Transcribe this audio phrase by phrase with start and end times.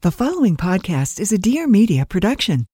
[0.00, 2.68] The following podcast is a Dear Media production.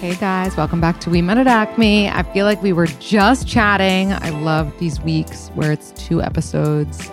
[0.00, 2.08] Hey guys, welcome back to We Met at Acme.
[2.08, 4.12] I feel like we were just chatting.
[4.12, 7.08] I love these weeks where it's two episodes.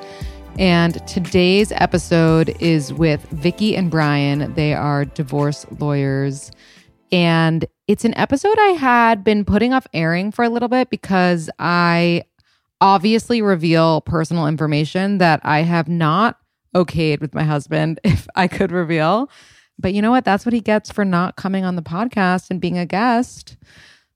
[0.58, 4.56] And today's episode is with Vikki and Brian.
[4.56, 6.50] They are divorce lawyers.
[7.12, 11.52] And it's an episode I had been putting off airing for a little bit because
[11.60, 12.24] I
[12.84, 16.38] obviously reveal personal information that I have not
[16.76, 19.30] okayed with my husband if I could reveal.
[19.80, 20.26] But you know what?
[20.26, 23.56] That's what he gets for not coming on the podcast and being a guest.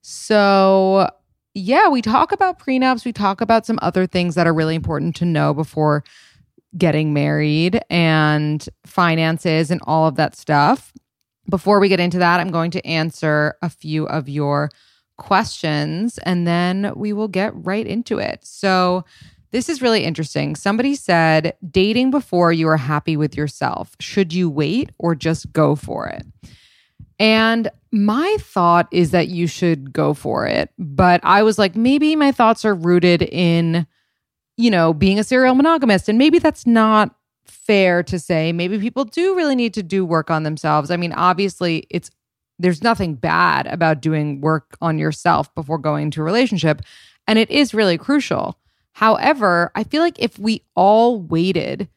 [0.02, 1.10] So,
[1.54, 3.06] yeah, we talk about prenups.
[3.06, 6.04] We talk about some other things that are really important to know before
[6.78, 10.92] getting married and finances and all of that stuff.
[11.50, 14.70] Before we get into that, I'm going to answer a few of your
[15.18, 18.40] questions and then we will get right into it.
[18.44, 19.06] So,
[19.52, 20.56] this is really interesting.
[20.56, 23.96] Somebody said, dating before you are happy with yourself.
[24.00, 26.26] Should you wait or just go for it?
[27.20, 30.70] And my thought is that you should go for it.
[30.78, 33.88] But I was like, maybe my thoughts are rooted in,
[34.58, 36.10] you know, being a serial monogamist.
[36.10, 37.16] And maybe that's not
[37.46, 38.52] fair to say.
[38.52, 40.92] Maybe people do really need to do work on themselves.
[40.92, 42.12] I mean, obviously, it's
[42.60, 46.82] there's nothing bad about doing work on yourself before going into a relationship.
[47.28, 48.58] And it is really crucial.
[48.94, 51.88] However, I feel like if we all waited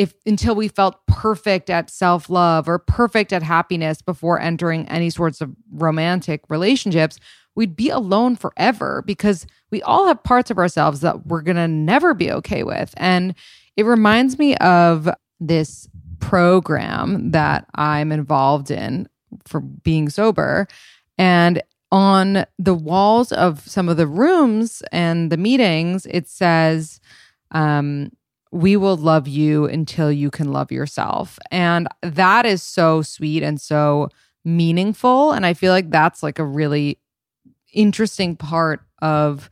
[0.00, 5.42] if until we felt perfect at self-love or perfect at happiness before entering any sorts
[5.42, 7.18] of romantic relationships,
[7.54, 11.68] we'd be alone forever because we all have parts of ourselves that we're going to
[11.68, 12.94] never be okay with.
[12.96, 13.34] And
[13.76, 15.06] it reminds me of
[15.38, 15.86] this
[16.18, 19.06] program that I'm involved in
[19.46, 20.66] for being sober.
[21.18, 27.00] And on the walls of some of the rooms and the meetings, it says,
[27.50, 28.12] um,
[28.52, 31.38] we will love you until you can love yourself.
[31.50, 34.08] And that is so sweet and so
[34.44, 35.32] meaningful.
[35.32, 36.98] And I feel like that's like a really
[37.72, 39.50] interesting part of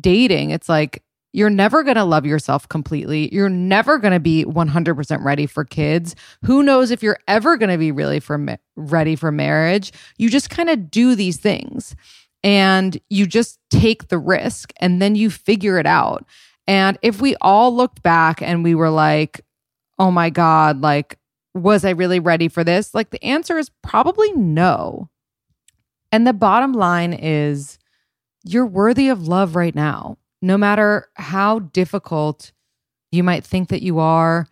[0.00, 0.50] dating.
[0.50, 1.02] It's like
[1.32, 3.32] you're never going to love yourself completely.
[3.32, 6.16] You're never going to be 100% ready for kids.
[6.44, 9.92] Who knows if you're ever going to be really for ma- ready for marriage?
[10.18, 11.94] You just kind of do these things
[12.42, 16.24] and you just take the risk and then you figure it out.
[16.66, 19.40] And if we all looked back and we were like,
[19.98, 21.18] "Oh my god, like
[21.54, 25.10] was I really ready for this?" Like the answer is probably no.
[26.12, 27.78] And the bottom line is
[28.44, 32.52] you're worthy of love right now no matter how difficult
[33.12, 34.46] you might think that you are,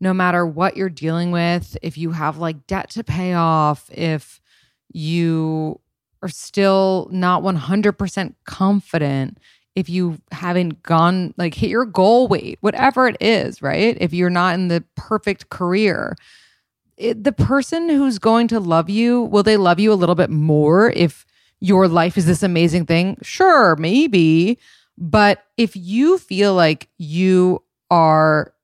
[0.00, 4.40] no matter what you're dealing with, if you have like debt to pay off, if
[4.92, 5.80] you
[6.22, 9.38] are still not 100% confident,
[9.74, 13.96] if you haven't gone like hit your goal weight, whatever it is, right?
[14.00, 16.16] If you're not in the perfect career,
[16.96, 20.30] it, the person who's going to love you, will they love you a little bit
[20.30, 21.26] more if
[21.60, 23.16] your life is this amazing thing?
[23.22, 24.58] Sure, maybe.
[24.96, 28.54] But if you feel like you are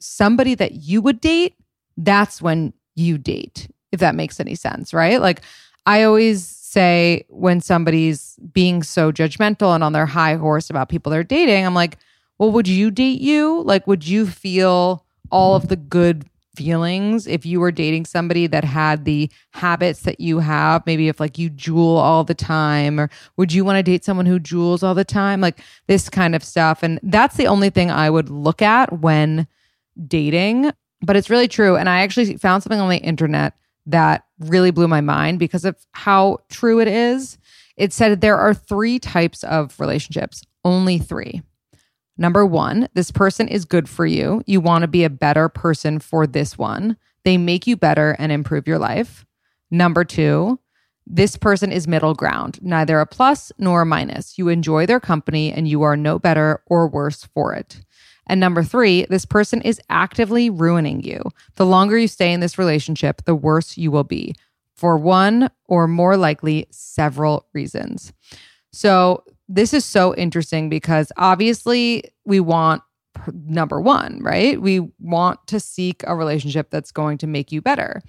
[0.00, 1.54] somebody that you would date,
[1.96, 5.20] that's when you date, if that makes any sense, right?
[5.20, 5.42] Like
[5.86, 11.10] I always say when somebody's being so judgmental and on their high horse about people
[11.10, 11.96] they're dating, I'm like,
[12.38, 13.62] well, would you date you?
[13.62, 16.26] Like, would you feel all of the good
[16.58, 17.28] feelings.
[17.28, 21.38] If you were dating somebody that had the habits that you have maybe if like
[21.38, 24.94] you Juul all the time or would you want to date someone who Juuls all
[24.94, 25.40] the time?
[25.40, 26.82] Like this kind of stuff.
[26.82, 29.46] And that's the only thing i would look at when
[30.06, 31.76] dating but it's really true.
[31.76, 33.54] And i actually found something on the internet
[33.86, 37.38] that really blew my mind because of how true it is.
[37.76, 41.42] It said there are three types of relationships only three
[42.18, 44.42] Number one, this person is good for you.
[44.46, 46.96] You want to be a better person for this one.
[47.24, 49.24] They make you better and improve your life.
[49.70, 50.58] Number two,
[51.06, 54.36] this person is middle ground, neither a plus nor a minus.
[54.36, 57.80] You enjoy their company and you are no better or worse for it.
[58.26, 61.22] And number three, this person is actively ruining you.
[61.54, 64.34] The longer you stay in this relationship, the worse you will be
[64.74, 68.12] for one or more likely several reasons.
[68.70, 72.82] So, this is so interesting because obviously we want
[73.32, 74.60] number one, right?
[74.60, 78.02] We want to seek a relationship that's going to make you better.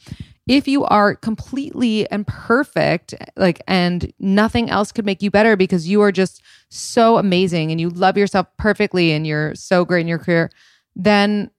[0.48, 5.88] If you are completely and perfect, like, and nothing else could make you better because
[5.88, 10.08] you are just so amazing and you love yourself perfectly and you're so great in
[10.08, 10.50] your career,
[10.96, 11.52] then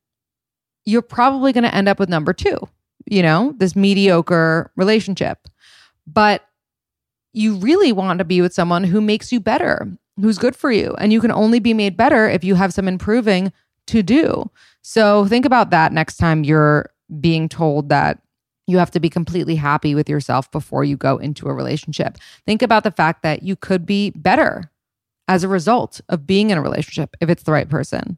[0.85, 2.57] you're probably going to end up with number two,
[3.07, 5.47] you know, this mediocre relationship.
[6.07, 6.45] But
[7.33, 9.89] you really want to be with someone who makes you better,
[10.21, 10.95] who's good for you.
[10.99, 13.53] And you can only be made better if you have some improving
[13.87, 14.51] to do.
[14.83, 16.91] So think about that next time you're
[17.21, 18.21] being told that
[18.67, 22.19] you have to be completely happy with yourself before you go into a relationship.
[22.47, 24.71] Think about the fact that you could be better
[25.27, 28.17] as a result of being in a relationship if it's the right person.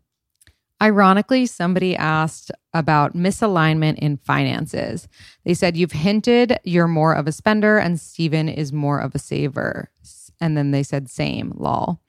[0.82, 5.06] Ironically, somebody asked about misalignment in finances.
[5.44, 9.20] They said, You've hinted you're more of a spender and Steven is more of a
[9.20, 9.90] saver.
[10.40, 12.00] And then they said, Same, lol.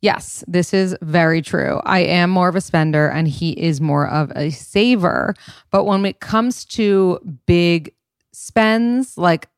[0.00, 1.80] Yes, this is very true.
[1.84, 5.34] I am more of a spender and he is more of a saver.
[5.70, 7.92] But when it comes to big
[8.32, 9.48] spends like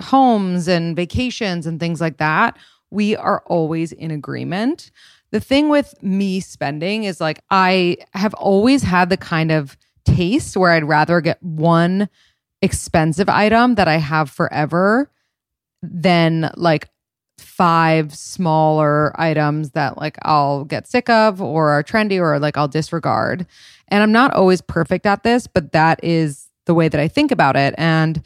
[0.00, 2.56] homes and vacations and things like that,
[2.90, 4.90] we are always in agreement.
[5.30, 10.56] The thing with me spending is like I have always had the kind of taste
[10.56, 12.08] where I'd rather get one
[12.62, 15.10] expensive item that I have forever
[15.82, 16.88] than like
[17.38, 22.68] five smaller items that like I'll get sick of or are trendy or like I'll
[22.68, 23.46] disregard.
[23.88, 27.30] And I'm not always perfect at this, but that is the way that I think
[27.30, 27.74] about it.
[27.78, 28.22] And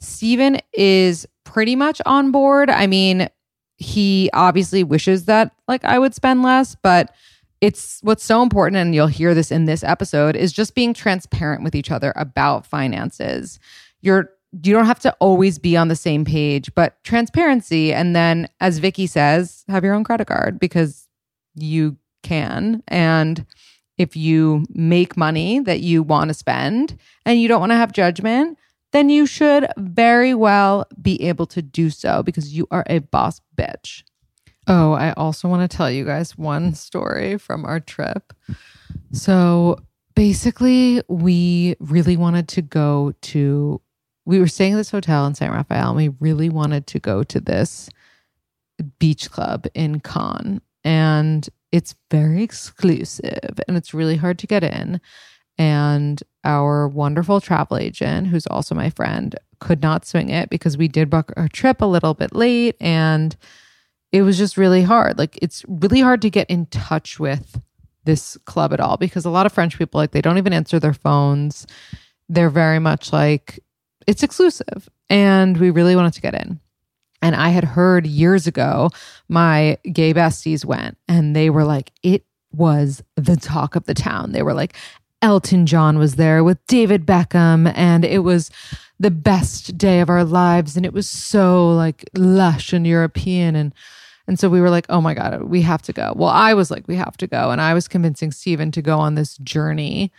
[0.00, 2.70] Steven is pretty much on board.
[2.70, 3.28] I mean,
[3.82, 7.12] he obviously wishes that like I would spend less, but
[7.60, 11.62] it's what's so important and you'll hear this in this episode is just being transparent
[11.62, 13.58] with each other about finances.
[14.00, 14.30] You're
[14.64, 18.78] you don't have to always be on the same page, but transparency and then as
[18.78, 21.08] Vikki says, have your own credit card because
[21.54, 23.44] you can and
[23.98, 27.92] if you make money that you want to spend and you don't want to have
[27.92, 28.58] judgment,
[28.92, 33.40] then you should very well be able to do so because you are a boss
[33.56, 34.04] bitch.
[34.68, 38.32] Oh, I also want to tell you guys one story from our trip.
[39.12, 39.78] So
[40.14, 43.80] basically, we really wanted to go to,
[44.24, 47.24] we were staying at this hotel in San Rafael, and we really wanted to go
[47.24, 47.90] to this
[48.98, 50.60] beach club in Cannes.
[50.84, 55.00] And it's very exclusive and it's really hard to get in.
[55.62, 60.88] And our wonderful travel agent, who's also my friend, could not swing it because we
[60.88, 63.36] did book our trip a little bit late and
[64.10, 65.18] it was just really hard.
[65.18, 67.60] Like it's really hard to get in touch with
[68.02, 70.80] this club at all because a lot of French people like they don't even answer
[70.80, 71.64] their phones.
[72.28, 73.60] They're very much like
[74.08, 76.58] it's exclusive and we really wanted to get in.
[77.22, 78.90] And I had heard years ago
[79.28, 84.32] my gay besties went and they were like it was the talk of the town.
[84.32, 84.74] They were like
[85.22, 88.50] Elton John was there with David Beckham, and it was
[88.98, 90.76] the best day of our lives.
[90.76, 93.56] And it was so like lush and European.
[93.56, 93.72] And
[94.26, 96.12] and so we were like, oh my God, we have to go.
[96.14, 97.50] Well, I was like, we have to go.
[97.50, 100.12] And I was convincing Steven to go on this journey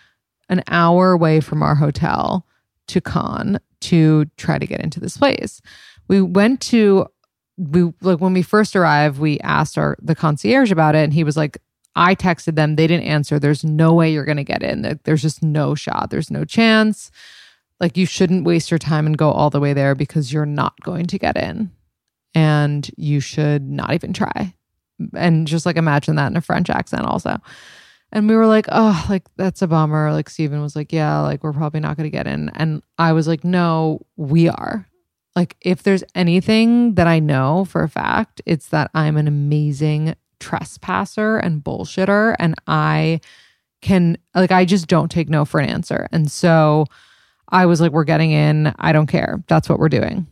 [0.50, 2.46] an hour away from our hotel
[2.88, 5.62] to Cannes to try to get into this place.
[6.08, 7.08] We went to
[7.58, 11.24] we like when we first arrived, we asked our the concierge about it, and he
[11.24, 11.58] was like,
[11.96, 12.76] I texted them.
[12.76, 13.40] They didn't answer.
[13.40, 15.00] There's no way you're going to get in.
[15.04, 16.10] There's just no shot.
[16.10, 17.12] There's no chance.
[17.80, 20.80] Like, you shouldn't waste your time and go all the way there because you're not
[20.82, 21.72] going to get in.
[22.34, 24.56] And you should not even try.
[25.16, 27.38] And just like imagine that in a French accent, also.
[28.12, 30.12] And we were like, oh, like that's a bummer.
[30.12, 32.50] Like, Steven was like, yeah, like we're probably not going to get in.
[32.56, 34.88] And I was like, no, we are.
[35.36, 40.16] Like, if there's anything that I know for a fact, it's that I'm an amazing
[40.44, 43.22] trespasser and bullshitter and I
[43.82, 46.08] can like I just don't take no for an answer.
[46.12, 46.86] And so
[47.50, 49.42] I was like we're getting in, I don't care.
[49.48, 50.28] That's what we're doing.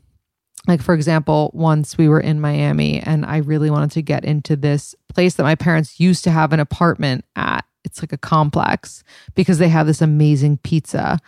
[0.68, 4.58] Like for example, once we were in Miami and I really wanted to get into
[4.58, 7.66] this place that my parents used to have an apartment at.
[7.84, 9.04] It's like a complex
[9.34, 11.20] because they have this amazing pizza.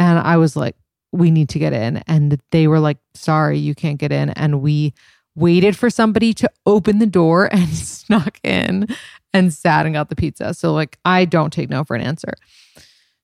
[0.00, 0.74] And I was like
[1.12, 4.62] we need to get in and they were like sorry, you can't get in and
[4.62, 4.94] we
[5.34, 8.86] waited for somebody to open the door and snuck in
[9.32, 10.54] and sat and got the pizza.
[10.54, 12.34] So, like, I don't take no for an answer.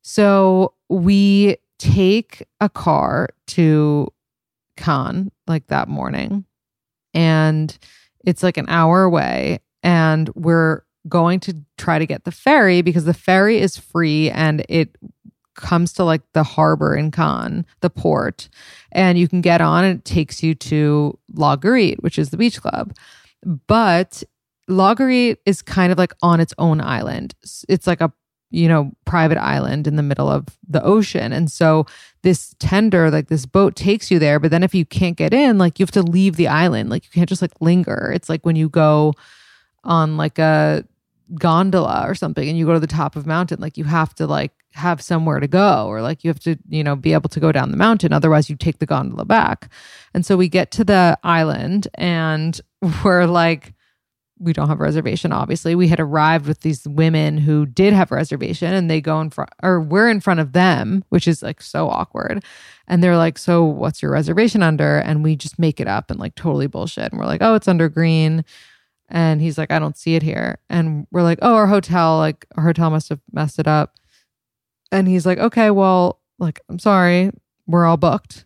[0.02, 4.08] So, we take a car to
[4.76, 6.44] Cannes like that morning,
[7.12, 7.76] and
[8.24, 13.04] it's like an hour away, and we're going to try to get the ferry because
[13.04, 14.96] the ferry is free and it
[15.58, 18.48] comes to like the harbor in Cannes, the port,
[18.92, 22.60] and you can get on and it takes you to La which is the beach
[22.60, 22.94] club.
[23.66, 24.22] But
[24.68, 24.94] La
[25.44, 27.34] is kind of like on its own island.
[27.68, 28.12] It's like a
[28.50, 31.84] you know private island in the middle of the ocean and so
[32.22, 35.58] this tender like this boat takes you there but then if you can't get in
[35.58, 38.46] like you have to leave the island like you can't just like linger it's like
[38.46, 39.12] when you go
[39.84, 40.82] on like a
[41.34, 44.26] gondola or something and you go to the top of mountain like you have to
[44.26, 47.40] like have somewhere to go or like you have to you know be able to
[47.40, 48.12] go down the mountain.
[48.12, 49.70] Otherwise you take the gondola back.
[50.14, 52.60] And so we get to the island and
[53.04, 53.74] we're like
[54.40, 55.74] we don't have a reservation obviously.
[55.74, 59.30] We had arrived with these women who did have a reservation and they go in
[59.30, 62.44] front or we're in front of them which is like so awkward.
[62.86, 64.98] And they're like so what's your reservation under?
[64.98, 67.10] And we just make it up and like totally bullshit.
[67.10, 68.44] And we're like oh it's under green.
[69.08, 70.58] And he's like, I don't see it here.
[70.68, 73.94] And we're like, oh, our hotel, like our hotel must have messed it up.
[74.90, 77.30] And he's like, okay, well, like, I'm sorry,
[77.66, 78.44] we're all booked.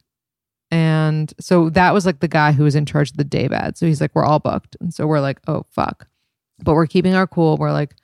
[0.71, 3.77] And so that was like the guy who was in charge of the day bed.
[3.77, 4.77] So he's like, we're all booked.
[4.81, 6.09] And so we're like, oh, fuck.
[6.63, 7.59] But we're keeping our cool.
[7.59, 7.95] We're like,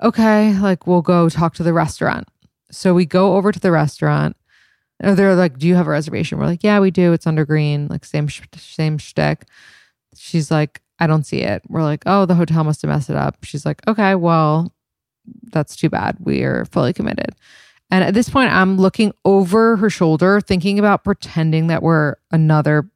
[0.00, 2.28] okay, like we'll go talk to the restaurant.
[2.70, 4.36] So we go over to the restaurant.
[5.00, 6.38] And they're like, do you have a reservation?
[6.38, 7.12] We're like, yeah, we do.
[7.12, 9.46] It's under green, like same, same shtick.
[10.14, 11.62] She's like, I don't see it.
[11.68, 13.38] We're like, oh, the hotel must have messed it up.
[13.42, 14.72] She's like, okay, well,
[15.52, 16.16] that's too bad.
[16.20, 17.34] We are fully committed.
[17.90, 22.88] And at this point, I'm looking over her shoulder, thinking about pretending that we're another,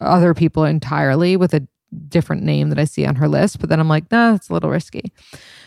[0.00, 1.66] other people entirely with a
[2.08, 3.58] different name that I see on her list.
[3.60, 5.12] But then I'm like, nah, that's a little risky.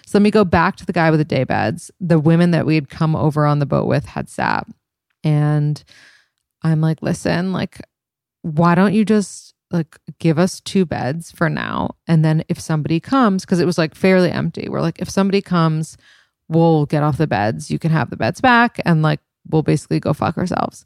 [0.06, 1.92] So let me go back to the guy with the day beds.
[2.00, 4.66] The women that we had come over on the boat with had sat.
[5.24, 5.84] And
[6.64, 7.80] I'm like, listen, like,
[8.42, 13.00] why don't you just like give us two beds for now and then if somebody
[13.00, 15.98] comes because it was like fairly empty we're like if somebody comes
[16.48, 20.00] we'll get off the beds you can have the beds back and like we'll basically
[20.00, 20.84] go fuck ourselves.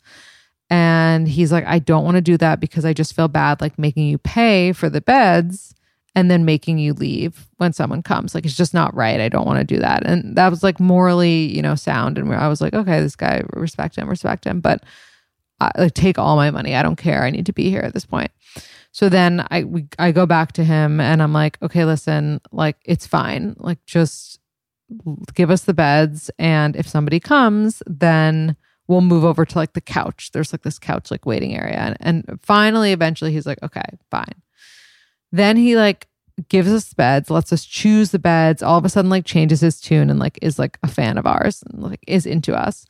[0.70, 3.78] And he's like i don't want to do that because i just feel bad like
[3.78, 5.76] making you pay for the beds
[6.16, 8.36] and then making you leave when someone comes.
[8.36, 9.20] Like it's just not right.
[9.20, 10.06] I don't want to do that.
[10.06, 13.44] And that was like morally you know sound and i was like okay this guy
[13.54, 14.84] respect him respect him but
[15.60, 16.76] I, like take all my money.
[16.76, 17.24] I don't care.
[17.24, 18.32] I need to be here at this point
[18.92, 22.78] so then I we, I go back to him and I'm like, okay, listen, like
[22.86, 23.56] it's fine.
[23.58, 24.40] Like just
[25.34, 28.56] give us the beds and if somebody comes, then
[28.88, 30.32] we'll move over to like the couch.
[30.32, 31.78] There's like this couch like waiting area.
[31.78, 34.42] And, and finally eventually he's like, okay, fine.
[35.32, 36.08] Then he like
[36.50, 39.80] gives us beds, lets us choose the beds, all of a sudden like changes his
[39.80, 42.86] tune and like is like a fan of ours and like is into us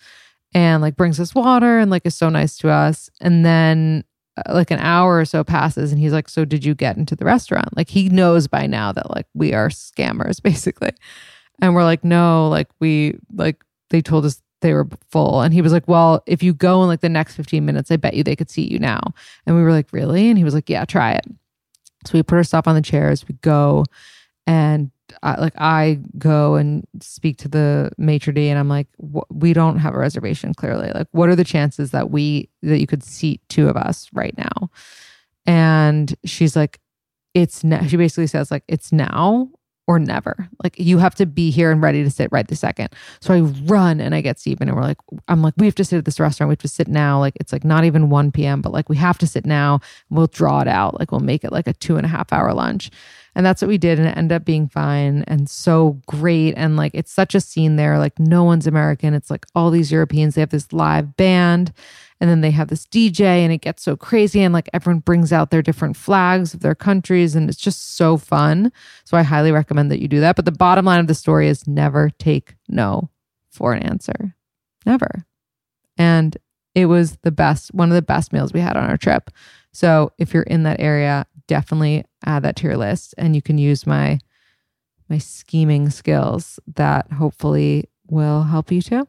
[0.54, 3.10] and like brings us water and like is so nice to us.
[3.22, 4.04] And then
[4.36, 7.16] Uh, like an hour or so passes and he's like so did you get into
[7.16, 7.78] the restaurant?
[7.78, 10.90] Like he knows by now that like we are scammers basically.
[11.62, 15.42] And we're like no like we like they told us they were full.
[15.42, 17.96] And he was like well if you go in like the next 15 minutes i
[17.96, 19.02] bet you they could seat you now.
[19.46, 20.30] And we were like really?
[20.30, 21.26] And he was like yeah try it.
[22.08, 23.86] So we put our stuff on the chairs we go
[24.48, 24.90] and
[25.22, 28.88] I, like I go and speak to the maitre d, and I'm like,
[29.30, 30.54] we don't have a reservation.
[30.54, 34.10] Clearly, like, what are the chances that we that you could seat two of us
[34.14, 34.70] right now?
[35.46, 36.80] And she's like,
[37.34, 37.86] it's now.
[37.88, 39.50] she basically says like it's now
[39.88, 40.48] or never.
[40.64, 42.90] Like you have to be here and ready to sit right the second.
[43.20, 45.84] So I run and I get Stephen and we're like, I'm like, we have to
[45.84, 46.50] sit at this restaurant.
[46.50, 47.20] We have to sit now.
[47.20, 49.82] Like it's like not even 1 p.m., but like we have to sit now.
[50.10, 51.00] We'll draw it out.
[51.00, 52.92] Like we'll make it like a two and a half hour lunch.
[53.36, 54.00] And that's what we did.
[54.00, 56.54] And it ended up being fine and so great.
[56.56, 57.98] And like, it's such a scene there.
[57.98, 59.14] Like, no one's American.
[59.14, 60.36] It's like all these Europeans.
[60.36, 61.74] They have this live band
[62.20, 64.42] and then they have this DJ and it gets so crazy.
[64.42, 67.36] And like, everyone brings out their different flags of their countries.
[67.36, 68.72] And it's just so fun.
[69.04, 70.36] So I highly recommend that you do that.
[70.36, 73.10] But the bottom line of the story is never take no
[73.50, 74.36] for an answer.
[74.86, 75.26] Never.
[75.98, 76.38] And
[76.76, 79.30] it was the best, one of the best meals we had on our trip.
[79.72, 83.58] So if you're in that area, definitely add that to your list and you can
[83.58, 84.20] use my
[85.10, 89.08] my scheming skills that hopefully will help you too.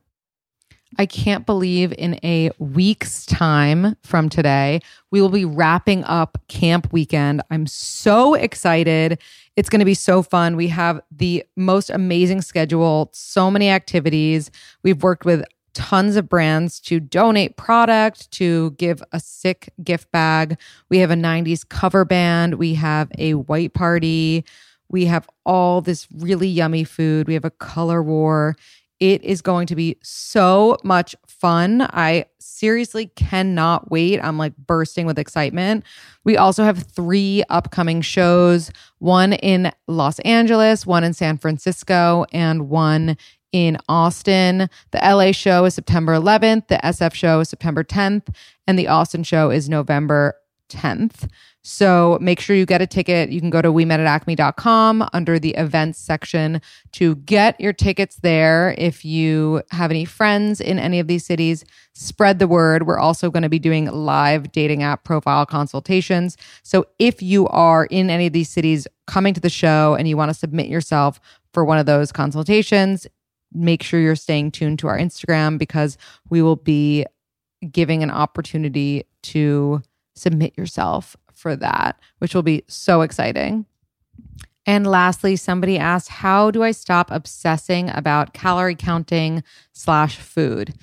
[0.98, 6.92] I can't believe in a week's time from today, we will be wrapping up camp
[6.92, 7.42] weekend.
[7.50, 9.20] I'm so excited.
[9.56, 10.56] It's going to be so fun.
[10.56, 14.50] We have the most amazing schedule, so many activities.
[14.82, 20.58] We've worked with tons of brands to donate product, to give a sick gift bag.
[20.88, 24.44] We have a 90s cover band, we have a white party,
[24.88, 28.56] we have all this really yummy food, we have a color war.
[29.00, 31.82] It is going to be so much fun.
[31.82, 34.20] I seriously cannot wait.
[34.20, 35.84] I'm like bursting with excitement.
[36.22, 42.70] We also have three upcoming shows one in Los Angeles, one in San Francisco, and
[42.70, 43.16] one
[43.54, 44.68] in Austin.
[44.90, 48.34] The LA show is September 11th, the SF show is September 10th,
[48.66, 50.34] and the Austin show is November
[50.70, 51.30] 10th.
[51.62, 53.30] So make sure you get a ticket.
[53.30, 56.60] You can go to we met at acme.com under the events section
[56.92, 58.74] to get your tickets there.
[58.76, 62.88] If you have any friends in any of these cities, spread the word.
[62.88, 66.36] We're also going to be doing live dating app profile consultations.
[66.64, 70.16] So if you are in any of these cities coming to the show and you
[70.16, 71.20] want to submit yourself
[71.52, 73.06] for one of those consultations,
[73.54, 75.96] make sure you're staying tuned to our Instagram because
[76.28, 77.06] we will be
[77.70, 79.82] giving an opportunity to
[80.14, 83.66] submit yourself for that, which will be so exciting.
[84.66, 89.42] And lastly, somebody asked, How do I stop obsessing about calorie counting
[89.72, 90.74] slash food?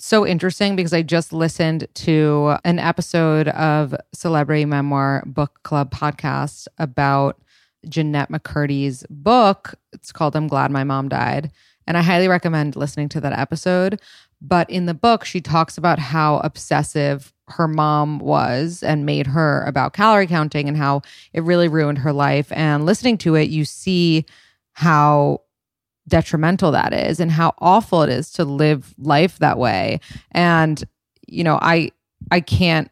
[0.00, 6.68] So interesting because I just listened to an episode of Celebrity Memoir Book Club podcast
[6.78, 7.40] about
[7.88, 9.74] Jennette McCurdy's book.
[9.92, 11.50] It's called I'm Glad My Mom Died.
[11.88, 14.00] And I highly recommend listening to that episode.
[14.42, 19.64] But in the book, she talks about how obsessive her mom was and made her
[19.64, 21.00] about calorie counting and how
[21.32, 22.52] it really ruined her life.
[22.52, 24.26] And listening to it, you see
[24.74, 25.40] how
[26.06, 30.00] detrimental that is and how awful it is to live life that way.
[30.32, 30.84] And,
[31.26, 31.92] you know, I
[32.30, 32.90] I can't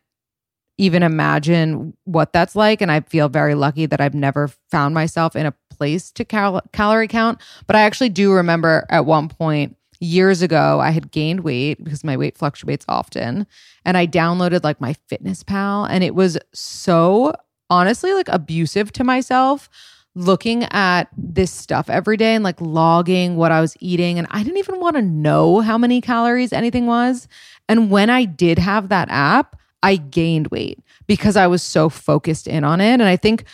[0.79, 2.81] even imagine what that's like.
[2.81, 6.63] And I feel very lucky that I've never found myself in a place to cal-
[6.73, 7.41] calorie count.
[7.67, 12.05] But I actually do remember at one point years ago, I had gained weight because
[12.05, 13.47] my weight fluctuates often.
[13.85, 15.85] And I downloaded like my fitness pal.
[15.85, 17.35] And it was so
[17.71, 19.69] honestly like abusive to myself
[20.15, 24.19] looking at this stuff every day and like logging what I was eating.
[24.19, 27.29] And I didn't even want to know how many calories anything was.
[27.69, 32.47] And when I did have that app, I gained weight because I was so focused
[32.49, 32.95] in on it.
[32.95, 33.45] And I think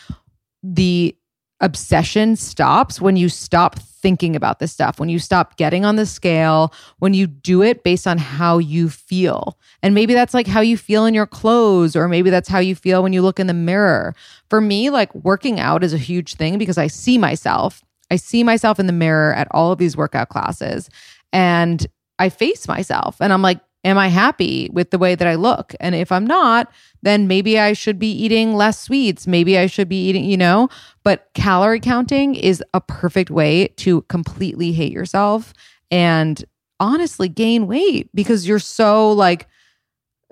[0.62, 1.16] the
[1.62, 6.05] obsession stops when you stop thinking about this stuff, when you stop getting on the
[6.05, 9.57] scale, when you do it based on how you feel.
[9.83, 12.75] And maybe that's like how you feel in your clothes, or maybe that's how you
[12.75, 14.14] feel when you look in the mirror.
[14.51, 17.83] For me, like working out is a huge thing because I see myself.
[18.11, 20.90] I see myself in the mirror at all of these workout classes
[21.33, 21.87] and
[22.18, 25.74] I face myself and I'm like, am I happy with the way that I look?
[25.80, 29.26] And if I'm not, then maybe I should be eating less sweets.
[29.26, 30.68] Maybe I should be eating, you know,
[31.02, 35.52] but calorie counting is a perfect way to completely hate yourself
[35.90, 36.44] and
[36.78, 39.46] honestly gain weight because you're so like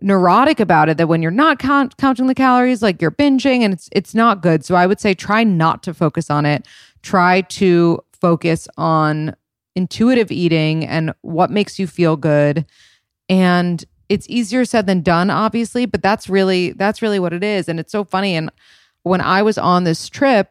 [0.03, 3.75] neurotic about it that when you're not count- counting the calories like you're binging and
[3.75, 4.65] it's it's not good.
[4.65, 6.67] So I would say try not to focus on it.
[7.03, 9.35] Try to focus on
[9.77, 12.65] intuitive eating and what makes you feel good
[13.31, 17.69] and it's easier said than done obviously but that's really that's really what it is.
[17.69, 18.37] And it's so funny.
[18.37, 18.51] And
[19.05, 20.51] when i was on this trip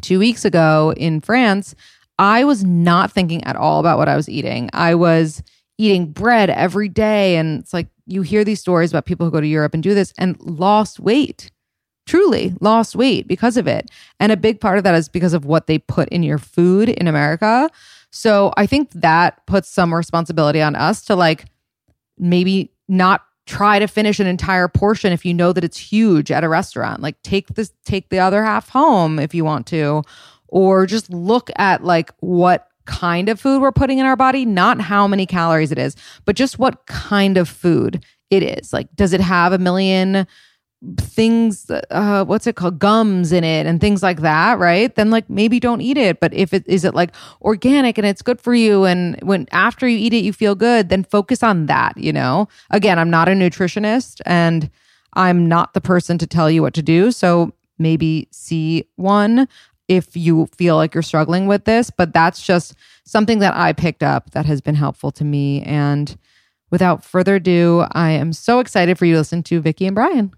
[0.00, 1.74] 2 weeks ago in france
[2.18, 4.70] i was not thinking at all about what i was eating.
[4.72, 5.42] I was
[5.76, 7.36] eating bread every day.
[7.36, 9.94] And it's like you hear these stories about people who go to europe and do
[9.94, 11.50] this and lost weight
[12.06, 13.88] truly lost weight because of it.
[14.18, 16.88] And a big part of that is because of what they put in your food
[16.88, 17.68] in america.
[18.10, 21.46] So i think that puts some responsibility on us to like
[22.18, 26.44] maybe not try to finish an entire portion if you know that it's huge at
[26.44, 27.00] a restaurant.
[27.00, 30.02] Like take this take the other half home if you want to
[30.48, 34.80] or just look at like what kind of food we're putting in our body not
[34.80, 35.94] how many calories it is
[36.24, 38.72] but just what kind of food it is.
[38.72, 40.26] Like does it have a million
[40.96, 42.78] things uh what's it called?
[42.78, 44.94] Gums in it and things like that right?
[44.94, 46.20] Then like maybe don't eat it.
[46.20, 49.86] But if it is it like organic and it's good for you and when after
[49.86, 52.48] you eat it you feel good then focus on that you know?
[52.70, 54.70] Again i'm not a nutritionist and
[55.14, 57.12] i'm not the person to tell you what to do.
[57.12, 59.48] So maybe see one
[59.88, 61.90] if you feel like you're struggling with this.
[61.90, 65.62] But that's just something that i picked up that has been helpful to me.
[65.62, 66.16] And
[66.72, 70.32] without further ado i am so excited for you to listen to Vikki and brian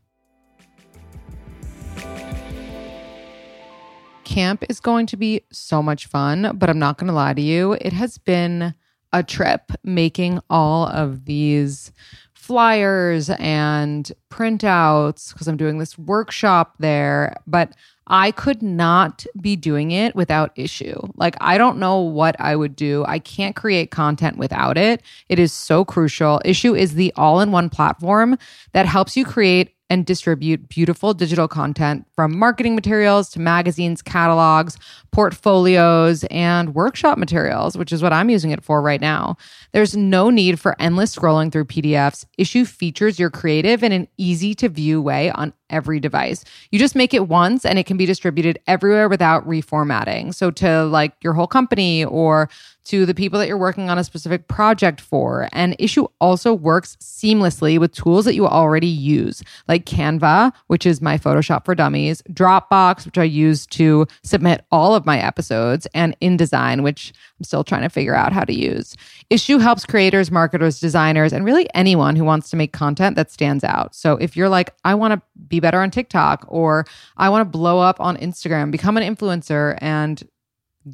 [4.25, 7.43] camp is going to be so much fun, but I'm not going to lie to
[7.43, 7.73] you.
[7.81, 8.75] It has been
[9.13, 11.93] a trip making all of these
[12.33, 17.37] flyers and printouts because I'm doing this workshop there.
[17.47, 17.73] But
[18.07, 21.11] I could not be doing it without Issuu.
[21.17, 23.03] Like, I don't know what I would do.
[23.09, 25.03] I can't create content without it.
[25.29, 26.43] It is so crucial.
[26.45, 28.37] Issuu is the all in one platform
[28.73, 34.77] that helps you create and distribute beautiful digital content from marketing materials to magazines, catalogs,
[35.15, 39.37] portfolios, and workshop materials, which is what I'm using it for right now.
[39.71, 42.27] There's no need for endless scrolling through PDFs.
[42.37, 46.45] Issuu features your creative in an easy to view way on every device.
[46.73, 50.35] You just make it once and it can be distributed everywhere without reformatting.
[50.35, 52.49] So to like your whole company or
[52.85, 55.49] to the people that you're working on a specific project for.
[55.53, 61.01] And Issuu also works seamlessly with tools that you already use, like Canva, which is
[61.01, 66.19] my Photoshop for Dummies, Dropbox, which I use to submit all of my episodes, and
[66.21, 68.97] InDesign, which I'm still trying to figure out how to use.
[69.31, 73.65] Issuu helps creators, marketers, designers, and really anyone who wants to make content that stands
[73.65, 73.95] out.
[73.95, 76.87] So if you're like, I want to be better on TikTok or
[77.17, 80.23] I want to blow up on Instagram, become an influencer and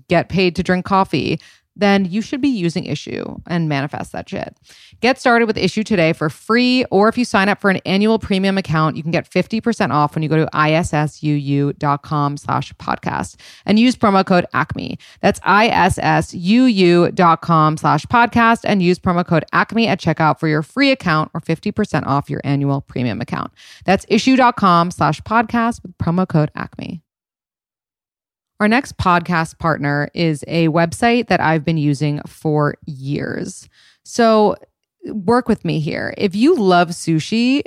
[0.08, 1.40] get paid to drink coffee,
[1.76, 4.56] then you should be using Issuu and manifest that shit.
[5.00, 8.18] Get started with Issuu today for free, or if you sign up for an annual
[8.18, 13.78] premium account, you can get 50% off when you go to issuu.com slash podcast and
[13.78, 14.98] use promo code ACME.
[15.20, 16.16] That's issuu.com
[17.76, 22.06] slash podcast and use promo code ACME at checkout for your free account or 50%
[22.06, 23.52] off your annual premium account.
[23.84, 27.02] That's issuu.com slash podcast with promo code ACME.
[28.60, 33.66] Our next podcast partner is a website that I've been using for years.
[34.04, 34.54] So,
[35.06, 36.12] work with me here.
[36.18, 37.62] If you love sushi,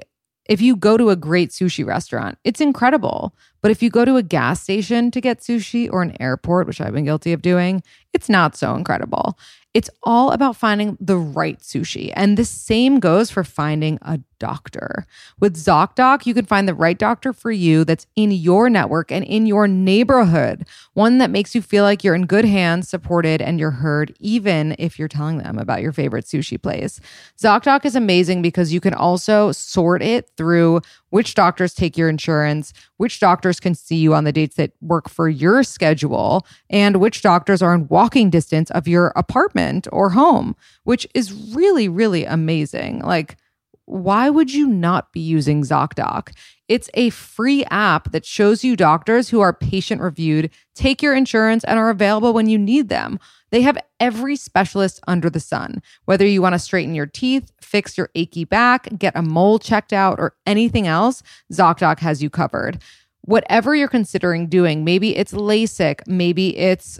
[0.45, 3.33] if you go to a great sushi restaurant, it's incredible.
[3.63, 6.81] But if you go to a gas station to get sushi or an airport, which
[6.81, 7.81] I've been guilty of doing,
[8.13, 9.39] it's not so incredible.
[9.73, 12.13] It's all about finding the right sushi.
[12.15, 15.07] And the same goes for finding a doctor.
[15.39, 19.25] With ZocDoc, you can find the right doctor for you that's in your network and
[19.25, 23.59] in your neighborhood, one that makes you feel like you're in good hands, supported, and
[23.59, 26.99] you're heard, even if you're telling them about your favorite sushi place.
[27.41, 32.73] ZocDoc is amazing because you can also sort it through which doctors take your insurance,
[32.97, 37.21] which doctors can see you on the dates that work for your schedule, and which
[37.21, 42.99] doctors are in walking distance of your apartment or home, which is really, really amazing.
[42.99, 43.37] Like,
[43.85, 46.33] why would you not be using ZocDoc?
[46.69, 51.63] It's a free app that shows you doctors who are patient reviewed, take your insurance,
[51.65, 53.19] and are available when you need them.
[53.51, 55.83] They have every specialist under the sun.
[56.05, 59.93] Whether you want to straighten your teeth, fix your achy back, get a mole checked
[59.93, 62.81] out, or anything else, ZocDoc has you covered.
[63.25, 66.99] Whatever you're considering doing, maybe it's LASIK, maybe it's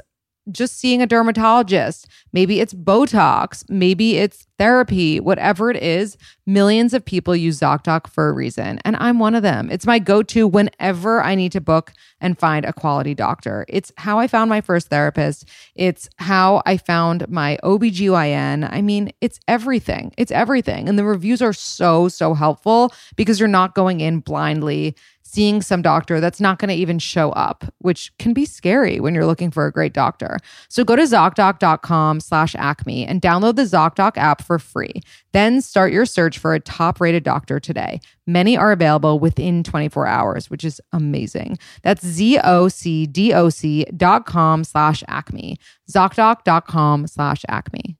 [0.51, 2.07] just seeing a dermatologist.
[2.33, 3.63] Maybe it's Botox.
[3.69, 5.19] Maybe it's therapy.
[5.19, 8.79] Whatever it is, millions of people use ZocDoc for a reason.
[8.83, 9.69] And I'm one of them.
[9.71, 13.65] It's my go to whenever I need to book and find a quality doctor.
[13.69, 15.47] It's how I found my first therapist.
[15.75, 18.69] It's how I found my OBGYN.
[18.71, 20.13] I mean, it's everything.
[20.17, 20.89] It's everything.
[20.89, 24.95] And the reviews are so, so helpful because you're not going in blindly
[25.33, 29.15] seeing some doctor that's not going to even show up, which can be scary when
[29.15, 30.37] you're looking for a great doctor.
[30.69, 35.01] So go to ZocDoc.com slash acme and download the ZocDoc app for free.
[35.31, 37.99] Then start your search for a top rated doctor today.
[38.27, 41.57] Many are available within 24 hours, which is amazing.
[41.81, 45.57] That's Z-O-C-D-O-C dot com slash acme.
[45.89, 47.97] ZocDoc.com slash acme.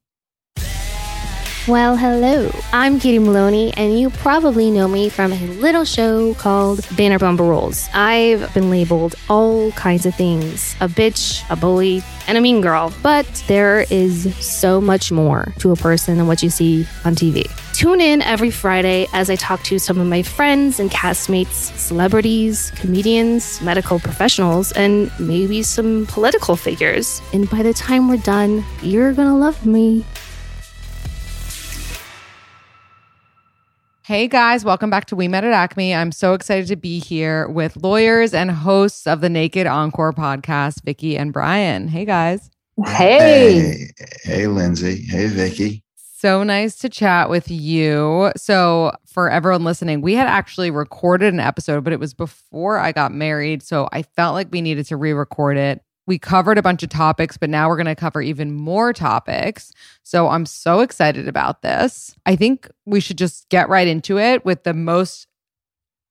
[1.65, 2.51] Well, hello.
[2.73, 7.87] I'm Katie Maloney, and you probably know me from a little show called Vanderpump Rules.
[7.93, 12.93] I've been labeled all kinds of things a bitch, a bully, and a mean girl.
[13.01, 17.49] But there is so much more to a person than what you see on TV.
[17.73, 22.71] Tune in every Friday as I talk to some of my friends and castmates, celebrities,
[22.75, 27.21] comedians, medical professionals, and maybe some political figures.
[27.31, 30.03] And by the time we're done, you're gonna love me.
[34.05, 35.95] Hey guys, welcome back to We Met at Acme.
[35.95, 40.83] I'm so excited to be here with lawyers and hosts of the Naked Encore podcast,
[40.83, 41.87] Vikki and Brian.
[41.87, 42.51] Hey guys.
[42.85, 43.61] Hey.
[43.61, 43.93] Hey,
[44.25, 45.05] hey, Lindsey.
[45.05, 45.85] Hey, Vikki.
[45.95, 48.33] So nice to chat with you.
[48.35, 52.91] So, for everyone listening, we had actually recorded an episode, but it was before I
[52.91, 53.63] got married.
[53.63, 56.89] So, I felt like we needed to re record it we covered a bunch of
[56.89, 59.71] topics, but now we're going to cover even more topics.
[60.03, 62.15] So I'm so excited about this.
[62.25, 65.27] I think we should just get right into it with the most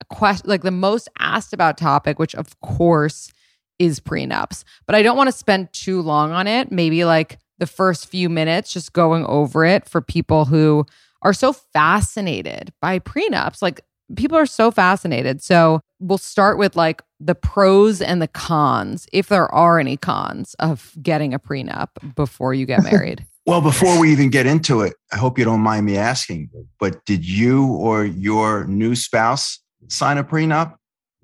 [0.08, 3.30] question, like the most asked about topic, which of course
[3.78, 4.64] is prenups.
[4.86, 6.72] But I don't want to spend too long on it.
[6.72, 10.86] Maybe like the first few minutes just going over it for people who
[11.22, 13.62] are so fascinated by prenups.
[13.62, 13.82] Like
[14.16, 15.42] people are so fascinated.
[15.42, 20.54] So we'll start with like the pros and the cons, if there are any cons
[20.58, 23.24] of getting a prenup before you get married.
[23.46, 27.04] Well, before we even get into it, I hope you don't mind me asking, but
[27.06, 30.76] did you or your new spouse sign a prenup?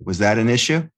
[0.04, 0.88] Was that an issue?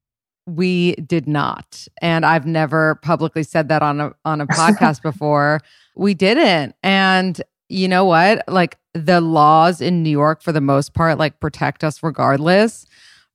[0.46, 1.86] We did not.
[2.00, 5.60] And I've never publicly said that on a on a podcast before.
[5.94, 6.74] We didn't.
[6.82, 8.42] And you know what?
[8.48, 12.86] Like the laws in New York for the most part like protect us regardless,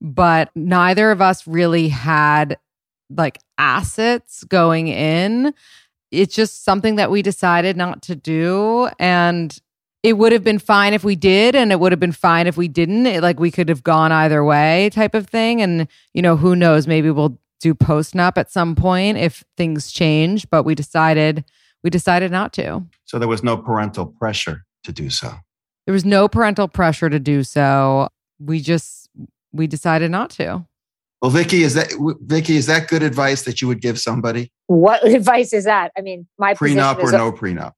[0.01, 2.57] but neither of us really had
[3.09, 5.53] like assets going in.
[6.11, 9.57] It's just something that we decided not to do and
[10.05, 12.55] it would have been fine if we did and it would have been fine if
[12.55, 16.21] we didn't it, like we could have gone either way type of thing and you
[16.21, 20.61] know who knows maybe we'll do post nup at some point if things change but
[20.61, 21.43] we decided
[21.83, 25.33] we decided not to So there was no parental pressure to do so.
[25.87, 29.04] there was no parental pressure to do so we just
[29.55, 30.65] we decided not to
[31.21, 31.91] Well, Vikki, is that
[32.21, 32.57] Vikki?
[32.57, 34.51] Is that good advice that you would give somebody?
[34.67, 35.91] What advice is that?
[35.97, 37.73] I mean, my Prenup or is no prenup?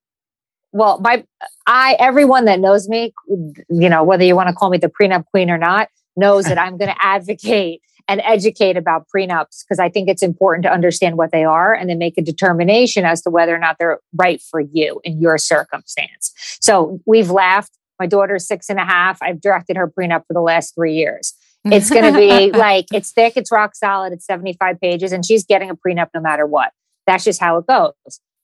[0.72, 1.24] well, my
[1.66, 5.26] I everyone that knows me, you know, whether you want to call me the prenup
[5.26, 9.90] queen or not, knows that I'm going to advocate and educate about prenups because I
[9.90, 13.30] think it's important to understand what they are and then make a determination as to
[13.30, 16.34] whether or not they're right for you in your circumstance.
[16.62, 17.72] So we've laughed.
[18.00, 19.18] My daughter's six and a half.
[19.22, 21.34] I've directed her prenup for the last three years.
[21.72, 25.46] It's going to be like, it's thick, it's rock solid, it's 75 pages, and she's
[25.46, 26.72] getting a prenup no matter what.
[27.06, 27.94] That's just how it goes.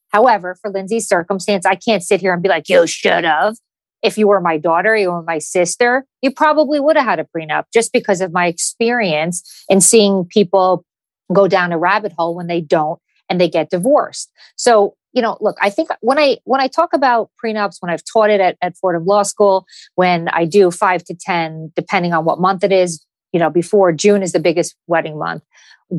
[0.09, 3.57] However, for Lindsey's circumstance, I can't sit here and be like, you should have.
[4.03, 7.25] If you were my daughter, you were my sister, you probably would have had a
[7.35, 10.85] prenup just because of my experience and seeing people
[11.31, 14.31] go down a rabbit hole when they don't and they get divorced.
[14.55, 18.03] So, you know, look, I think when I when I talk about prenups, when I've
[18.03, 22.25] taught it at, at Fordham Law School, when I do five to 10, depending on
[22.25, 23.03] what month it is,
[23.33, 25.43] you know, before June is the biggest wedding month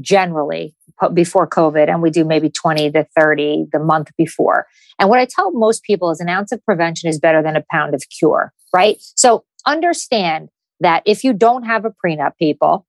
[0.00, 0.74] generally
[1.12, 4.66] before COVID, and we do maybe 20 to 30 the month before.
[4.98, 7.64] And what I tell most people is an ounce of prevention is better than a
[7.70, 8.96] pound of cure, right?
[9.16, 10.48] So understand
[10.80, 12.86] that if you don't have a prenup, people,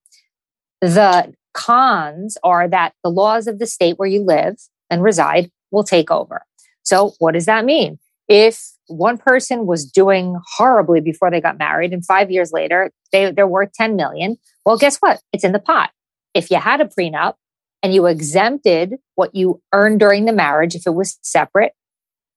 [0.82, 4.56] the cons are that the laws of the state where you live
[4.90, 6.44] and reside will take over.
[6.84, 7.98] So, what does that mean?
[8.28, 13.32] If one person was doing horribly before they got married and five years later they,
[13.32, 15.22] they're worth 10 million, well, guess what?
[15.34, 15.92] It's in the pot.
[16.34, 17.36] If you had a prenup
[17.82, 21.74] and you exempted what you earned during the marriage, if it was separate,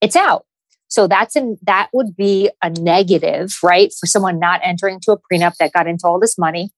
[0.00, 0.44] it's out.
[0.88, 3.92] So that's an that would be a negative, right?
[3.98, 6.70] For someone not entering into a prenup that got into all this money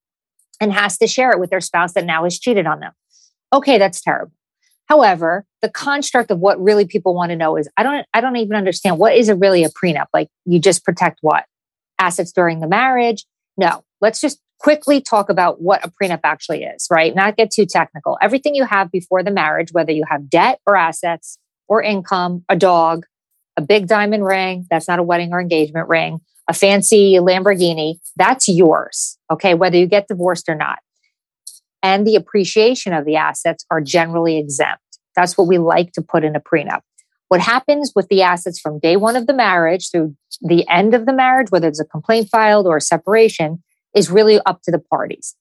[0.60, 2.92] and has to share it with their spouse that now has cheated on them.
[3.52, 4.32] Okay, that's terrible.
[4.90, 8.36] However, the construct of what really people want to know is I don't I don't
[8.36, 10.06] even understand what is a really a prenup?
[10.12, 11.44] Like you just protect what?
[12.00, 13.24] Assets during the marriage?
[13.56, 13.84] No.
[14.00, 17.14] Let's just quickly talk about what a prenup actually is, right?
[17.14, 18.18] Not get too technical.
[18.20, 22.56] Everything you have before the marriage, whether you have debt or assets or income, a
[22.56, 23.06] dog,
[23.56, 28.48] a big diamond ring, that's not a wedding or engagement ring, a fancy Lamborghini, that's
[28.48, 29.18] yours.
[29.30, 30.80] Okay, whether you get divorced or not.
[31.82, 34.82] And the appreciation of the assets are generally exempt.
[35.16, 36.80] That's what we like to put in a prenup.
[37.28, 41.06] What happens with the assets from day one of the marriage through the end of
[41.06, 43.62] the marriage, whether it's a complaint filed or a separation,
[43.94, 45.36] is really up to the parties.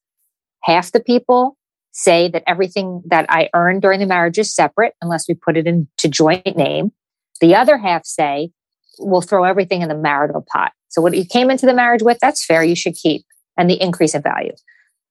[0.64, 1.58] Half the people
[1.92, 5.66] say that everything that I earned during the marriage is separate unless we put it
[5.66, 6.92] into joint name.
[7.42, 8.52] The other half say
[9.00, 10.74] we'll throw everything in the marital pot.
[10.90, 13.26] So what you came into the marriage with, that's fair, you should keep,
[13.58, 14.54] and the increase in value.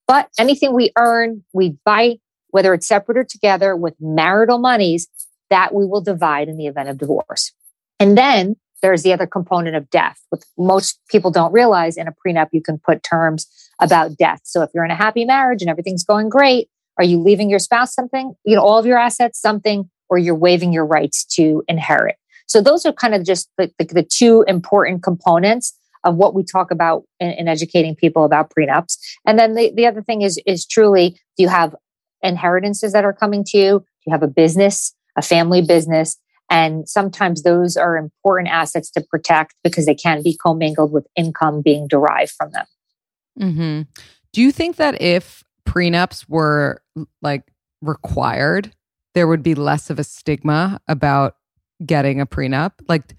[0.08, 2.16] But anything we earn, we buy,
[2.48, 5.06] whether it's separate or together with marital monies,
[5.50, 7.52] that we will divide in the event of divorce.
[8.00, 10.18] And then there's the other component of death.
[10.30, 13.46] What most people don't realize in a prenup, you can put terms
[13.80, 14.40] about death.
[14.44, 17.58] So if you're in a happy marriage and everything's going great, are you leaving your
[17.58, 21.62] spouse something, you know, all of your assets, something, or you're waiving your rights to
[21.68, 22.16] inherit?
[22.46, 26.42] So those are kind of just the, the, the two important components of what we
[26.42, 28.96] talk about in, in, educating people about prenups.
[29.26, 31.74] And then the, the other thing is is truly do you have
[32.22, 33.78] inheritances that are coming to you?
[33.80, 36.18] Do you have a business, a family business?
[36.50, 41.60] And sometimes those are important assets to protect because they can be commingled with income
[41.62, 42.66] being derived from them.
[43.38, 43.82] Mm-hmm.
[44.32, 46.82] Do you think that if prenups were
[47.20, 47.44] like
[47.82, 48.72] required,
[49.14, 51.36] there would be less of a stigma about
[51.84, 52.72] getting a prenup?
[52.88, 53.14] Like,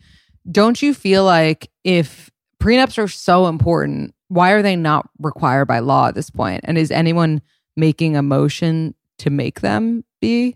[0.51, 2.29] don't you feel like if
[2.61, 6.61] prenups are so important, why are they not required by law at this point?
[6.63, 7.41] And is anyone
[7.75, 10.55] making a motion to make them be?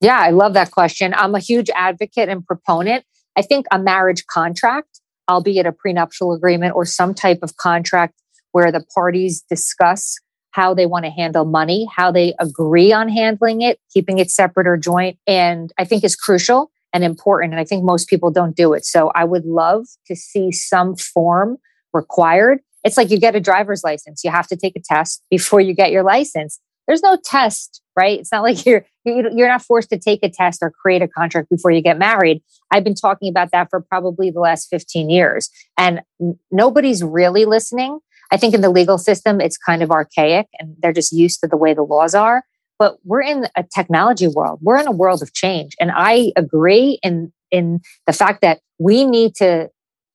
[0.00, 1.12] Yeah, I love that question.
[1.14, 3.04] I'm a huge advocate and proponent.
[3.36, 5.00] I think a marriage contract
[5.30, 8.20] albeit a prenuptial agreement or some type of contract
[8.52, 10.16] where the parties discuss
[10.50, 14.66] how they want to handle money, how they agree on handling it, keeping it separate
[14.66, 15.16] or joint.
[15.26, 17.52] And I think is crucial and important.
[17.52, 18.84] And I think most people don't do it.
[18.84, 21.58] So I would love to see some form
[21.92, 22.60] required.
[22.84, 24.24] It's like you get a driver's license.
[24.24, 26.60] You have to take a test before you get your license.
[26.86, 28.18] There's no test, right?
[28.18, 31.48] It's not like you're you're not forced to take a test or create a contract
[31.48, 32.42] before you get married.
[32.70, 35.48] I've been talking about that for probably the last 15 years
[35.78, 36.02] and
[36.50, 38.00] nobody's really listening.
[38.30, 41.48] I think in the legal system it's kind of archaic and they're just used to
[41.48, 42.44] the way the laws are,
[42.80, 44.58] but we're in a technology world.
[44.62, 49.04] We're in a world of change and I agree in in the fact that we
[49.04, 49.68] need to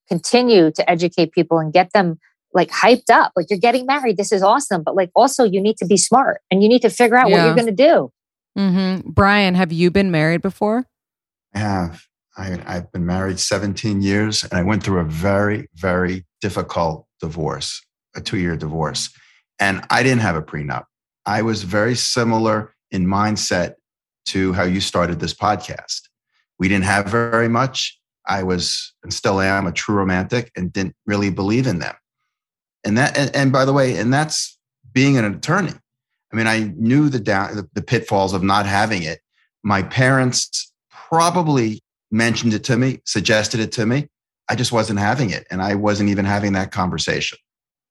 [0.08, 2.18] continue to educate people and get them
[2.52, 3.32] like hyped up.
[3.36, 4.16] Like you're getting married.
[4.16, 4.82] This is awesome.
[4.82, 7.36] But like also you need to be smart and you need to figure out yeah.
[7.36, 8.10] what you're going to do.
[8.58, 9.10] Mm-hmm.
[9.10, 10.86] Brian, have you been married before?
[11.54, 12.06] I have.
[12.36, 17.80] I, I've been married 17 years and I went through a very, very difficult divorce,
[18.14, 19.10] a two year divorce.
[19.58, 20.84] And I didn't have a prenup.
[21.26, 23.74] I was very similar in mindset
[24.26, 26.02] to how you started this podcast.
[26.58, 27.98] We didn't have very much.
[28.26, 31.94] I was and still am a true romantic and didn't really believe in them
[32.86, 34.58] and that and, and, by the way and that's
[34.92, 35.72] being an attorney
[36.32, 39.20] i mean i knew the down the, the pitfalls of not having it
[39.62, 44.08] my parents probably mentioned it to me suggested it to me
[44.48, 47.36] i just wasn't having it and i wasn't even having that conversation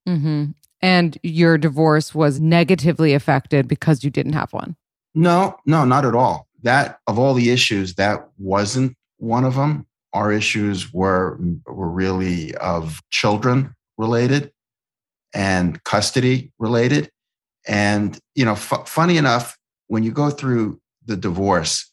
[0.08, 0.46] mm-hmm.
[0.86, 4.76] And your divorce was negatively affected because you didn't have one?
[5.16, 6.48] No no not at all.
[6.62, 12.56] That of all the issues that wasn't one of them our issues were were really
[12.56, 14.52] of children related
[15.34, 17.12] and custody related.
[17.68, 21.92] And, you know, f- funny enough, when you go through the divorce,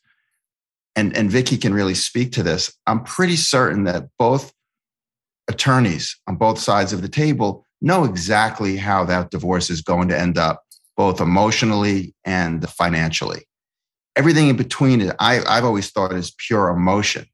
[0.94, 4.52] and, and Vikki can really speak to this, I'm pretty certain that both
[5.48, 10.18] attorneys on both sides of the table know exactly how that divorce is going to
[10.18, 10.62] end up,
[10.96, 13.44] both emotionally and financially.
[14.16, 17.26] Everything in between, I, I've always thought is pure emotion.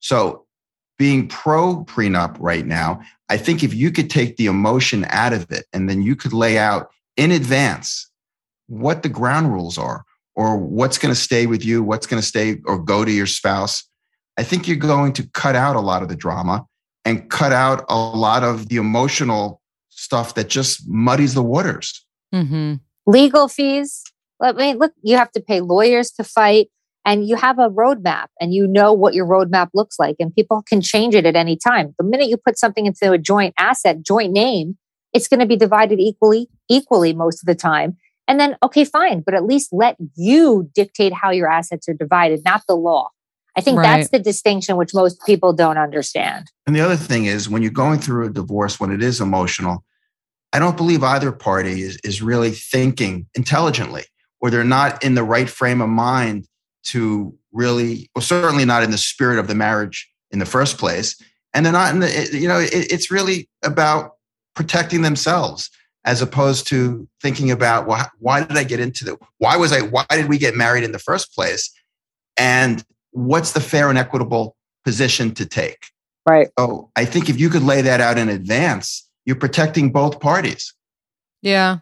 [0.00, 0.46] So
[0.98, 5.50] being pro prenup right now, I think if you could take the emotion out of
[5.50, 8.10] it and then you could lay out in advance
[8.68, 12.26] what the ground rules are or what's going to stay with you, what's going to
[12.26, 13.84] stay or go to your spouse,
[14.36, 16.66] I think you're going to cut out a lot of the drama
[17.04, 19.60] and cut out a lot of the emotional
[19.96, 22.04] stuff that just muddies the waters.
[22.34, 22.74] Mm-hmm.
[23.06, 24.04] Legal fees.
[24.40, 26.68] I mean, look, you have to pay lawyers to fight
[27.06, 30.62] and you have a roadmap and you know what your roadmap looks like and people
[30.68, 34.02] can change it at any time the minute you put something into a joint asset
[34.02, 34.76] joint name
[35.14, 37.96] it's going to be divided equally equally most of the time
[38.28, 42.42] and then okay fine but at least let you dictate how your assets are divided
[42.44, 43.08] not the law
[43.56, 43.98] i think right.
[43.98, 47.70] that's the distinction which most people don't understand and the other thing is when you're
[47.70, 49.84] going through a divorce when it is emotional
[50.52, 54.04] i don't believe either party is, is really thinking intelligently
[54.40, 56.46] or they're not in the right frame of mind
[56.84, 61.20] to really, well, certainly not in the spirit of the marriage in the first place.
[61.52, 64.12] And they're not in the, you know, it, it's really about
[64.54, 65.70] protecting themselves
[66.04, 69.80] as opposed to thinking about well, why did I get into the, why was I,
[69.80, 71.72] why did we get married in the first place?
[72.36, 72.84] And
[73.16, 75.90] what's the fair and equitable position to take?
[76.26, 76.48] Right.
[76.58, 80.74] So I think if you could lay that out in advance, you're protecting both parties.
[81.40, 81.78] Yeah.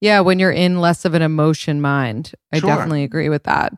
[0.00, 0.20] Yeah.
[0.20, 2.68] When you're in less of an emotion mind, I sure.
[2.68, 3.72] definitely agree with that.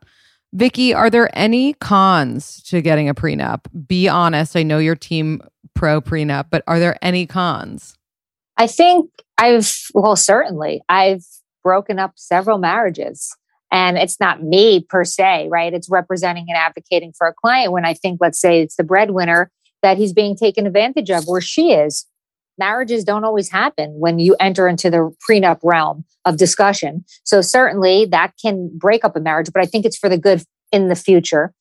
[0.55, 3.67] Vikki, are there any cons to getting a prenup?
[3.87, 4.57] Be honest.
[4.57, 5.43] I know your team
[5.75, 7.97] pro prenup, but are there any cons?
[8.57, 11.25] I think I've, well, certainly, I've
[11.63, 13.37] broken up several marriages.
[13.71, 15.75] And it's not me per se, right?
[15.75, 19.51] It's representing and advocating for a client when I think, let's say it's the breadwinner
[19.83, 22.07] that he's being taken advantage of, or she is
[22.59, 27.05] marriages don't always happen when you enter into the prenup realm of discussion.
[27.25, 30.43] So certainly that can break up a marriage, but I think it's for the good
[30.73, 31.55] in the future.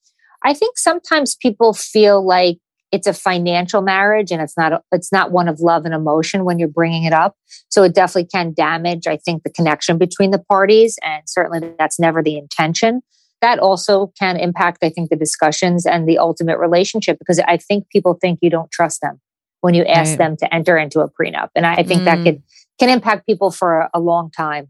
[0.43, 2.57] I think sometimes people feel like
[2.91, 6.59] it's a financial marriage and it's not it's not one of love and emotion when
[6.59, 7.35] you're bringing it up
[7.69, 11.99] so it definitely can damage i think the connection between the parties and certainly that's
[11.99, 13.01] never the intention
[13.41, 17.87] that also can impact i think the discussions and the ultimate relationship because i think
[17.89, 19.19] people think you don't trust them
[19.61, 20.17] when you ask right.
[20.17, 21.49] them to enter into a prenup.
[21.55, 22.05] And I think mm.
[22.05, 22.43] that could
[22.79, 24.69] can impact people for a, a long time.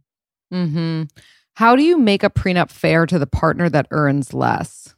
[0.54, 1.04] Mm-hmm.
[1.56, 4.96] How do you make a prenup fair to the partner that earns less?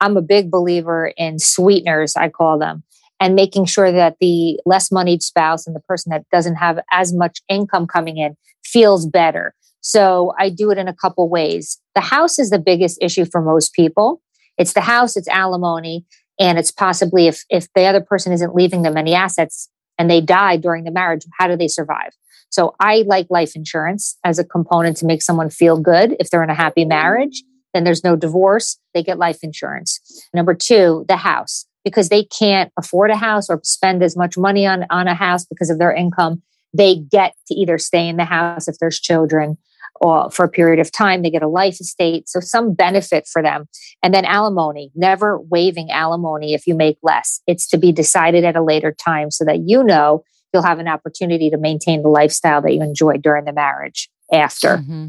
[0.00, 2.82] I'm a big believer in sweeteners, I call them,
[3.20, 7.12] and making sure that the less moneyed spouse and the person that doesn't have as
[7.12, 9.54] much income coming in feels better.
[9.80, 11.78] So I do it in a couple ways.
[11.94, 14.22] The house is the biggest issue for most people.
[14.56, 16.04] It's the house, it's alimony,
[16.38, 19.68] and it's possibly if if the other person isn't leaving them any assets
[19.98, 22.10] and they die during the marriage, how do they survive?
[22.50, 26.42] So I like life insurance as a component to make someone feel good if they're
[26.42, 27.42] in a happy marriage.
[27.74, 30.00] Then there's no divorce, they get life insurance.
[30.32, 34.66] Number two, the house, because they can't afford a house or spend as much money
[34.66, 36.40] on, on a house because of their income.
[36.72, 39.58] They get to either stay in the house if there's children
[40.00, 41.22] or for a period of time.
[41.22, 42.28] They get a life estate.
[42.28, 43.66] So some benefit for them.
[44.02, 47.40] And then alimony, never waiving alimony if you make less.
[47.46, 50.88] It's to be decided at a later time so that you know you'll have an
[50.88, 54.78] opportunity to maintain the lifestyle that you enjoyed during the marriage after.
[54.78, 55.08] Mm-hmm.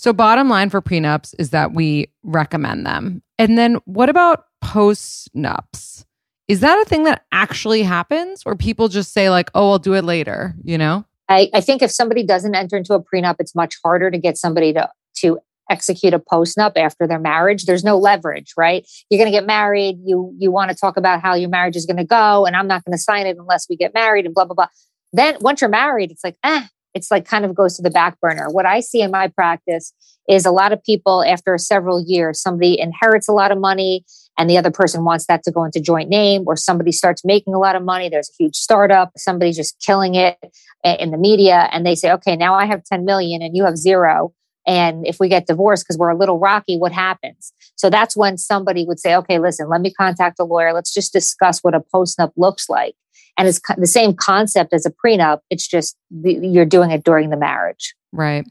[0.00, 3.22] So, bottom line for prenups is that we recommend them.
[3.38, 6.06] And then, what about post nups?
[6.48, 9.92] Is that a thing that actually happens, or people just say like, "Oh, I'll do
[9.92, 10.54] it later"?
[10.64, 11.04] You know?
[11.28, 14.38] I, I think if somebody doesn't enter into a prenup, it's much harder to get
[14.38, 15.38] somebody to to
[15.68, 17.66] execute a postnup after their marriage.
[17.66, 18.88] There's no leverage, right?
[19.10, 19.98] You're going to get married.
[20.02, 22.66] You you want to talk about how your marriage is going to go, and I'm
[22.66, 24.68] not going to sign it unless we get married, and blah blah blah.
[25.12, 28.18] Then once you're married, it's like, eh, it's like kind of goes to the back
[28.20, 28.48] burner.
[28.50, 29.92] What I see in my practice
[30.28, 34.04] is a lot of people after several years, somebody inherits a lot of money
[34.38, 37.52] and the other person wants that to go into joint name, or somebody starts making
[37.52, 38.08] a lot of money.
[38.08, 40.38] There's a huge startup, somebody's just killing it
[40.82, 43.76] in the media, and they say, okay, now I have 10 million and you have
[43.76, 44.32] zero.
[44.66, 47.52] And if we get divorced because we're a little rocky, what happens?
[47.76, 50.72] So that's when somebody would say, okay, listen, let me contact a lawyer.
[50.72, 52.94] Let's just discuss what a postnup looks like.
[53.36, 55.40] And it's the same concept as a prenup.
[55.50, 57.94] It's just you're doing it during the marriage.
[58.12, 58.46] Right.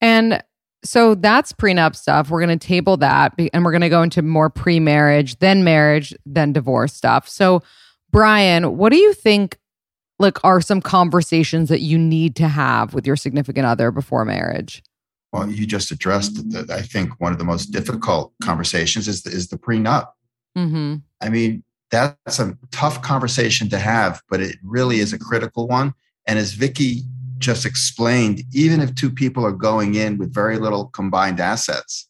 [0.00, 0.42] And
[0.84, 2.30] so that's prenup stuff.
[2.30, 5.64] We're going to table that and we're going to go into more pre marriage, then
[5.64, 7.28] marriage, then divorce stuff.
[7.28, 7.62] So,
[8.10, 9.58] Brian, what do you think
[10.18, 14.82] like are some conversations that you need to have with your significant other before marriage?
[15.32, 16.70] Well, you just addressed that.
[16.70, 20.08] I think one of the most difficult conversations is the, is the prenup.
[20.56, 20.96] Mm-hmm.
[21.20, 25.94] I mean, that's a tough conversation to have, but it really is a critical one.
[26.26, 27.02] And as Vikki
[27.38, 32.08] just explained, even if two people are going in with very little combined assets,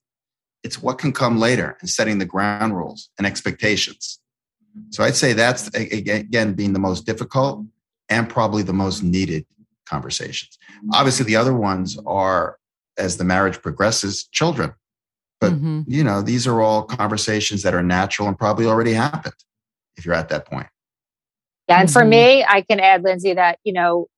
[0.63, 4.19] it's what can come later and setting the ground rules and expectations.
[4.91, 7.65] So I'd say that's again being the most difficult
[8.09, 9.47] and probably the most needed
[9.87, 10.59] conversations.
[10.93, 12.59] Obviously, the other ones are
[12.99, 14.75] as the marriage progresses, children.
[15.41, 15.83] But mm-hmm.
[15.87, 19.35] you know, these are all conversations that are natural and probably already happened
[19.97, 20.69] if you're at that point.
[21.69, 22.11] Yeah, and for mm-hmm.
[22.11, 24.09] me, I can add, Lindsey, that you know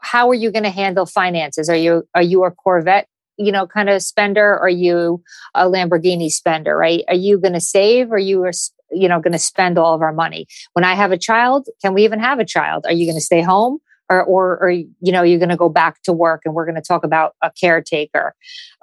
[0.00, 1.68] how are you going to handle finances?
[1.68, 4.58] Are you are you a Corvette, you know, kind of spender?
[4.58, 5.22] Are you
[5.54, 6.76] a Lamborghini spender?
[6.76, 7.02] Right?
[7.08, 8.12] Are you going to save?
[8.12, 8.52] Or are you are
[8.92, 10.46] you know going to spend all of our money?
[10.74, 12.86] When I have a child, can we even have a child?
[12.86, 13.78] Are you going to stay home?
[14.08, 16.74] Or, or, or you know you're going to go back to work and we're going
[16.74, 18.34] to talk about a caretaker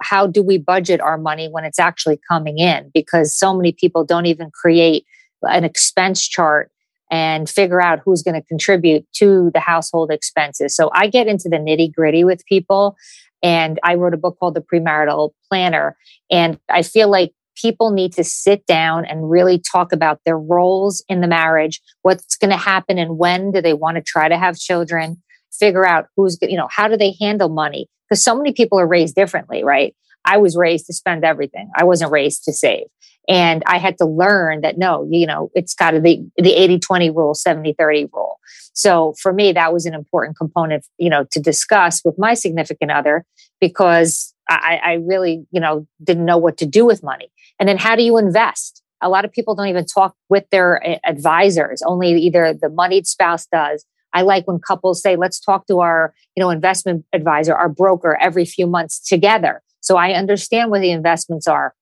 [0.01, 4.05] how do we budget our money when it's actually coming in because so many people
[4.05, 5.05] don't even create
[5.43, 6.71] an expense chart
[7.09, 10.75] and figure out who's going to contribute to the household expenses.
[10.75, 12.95] So I get into the nitty gritty with people.
[13.43, 15.95] And I wrote a book called The Premarital Planner.
[16.31, 21.03] And I feel like people need to sit down and really talk about their roles
[21.07, 24.37] in the marriage, what's going to happen and when do they want to try to
[24.37, 25.21] have children,
[25.51, 27.87] figure out who's, you know, how do they handle money?
[28.07, 29.95] Because so many people are raised differently, right?
[30.25, 31.69] I was raised to spend everything.
[31.75, 32.87] I wasn't raised to save.
[33.27, 36.79] And I had to learn that no, you know, it's got to be the 80
[36.79, 38.39] 20 rule, 70 30 rule.
[38.73, 42.91] So for me, that was an important component, you know, to discuss with my significant
[42.91, 43.25] other
[43.59, 47.29] because I, I really, you know, didn't know what to do with money.
[47.59, 48.81] And then how do you invest?
[49.01, 53.07] A lot of people don't even talk with their eh, advisors, only either the moneyed
[53.07, 53.85] spouse does.
[54.13, 58.17] I like when couples say, let's talk to our, you know, investment advisor, our broker
[58.21, 59.61] every few months together.
[59.81, 61.73] So I understand what the investments are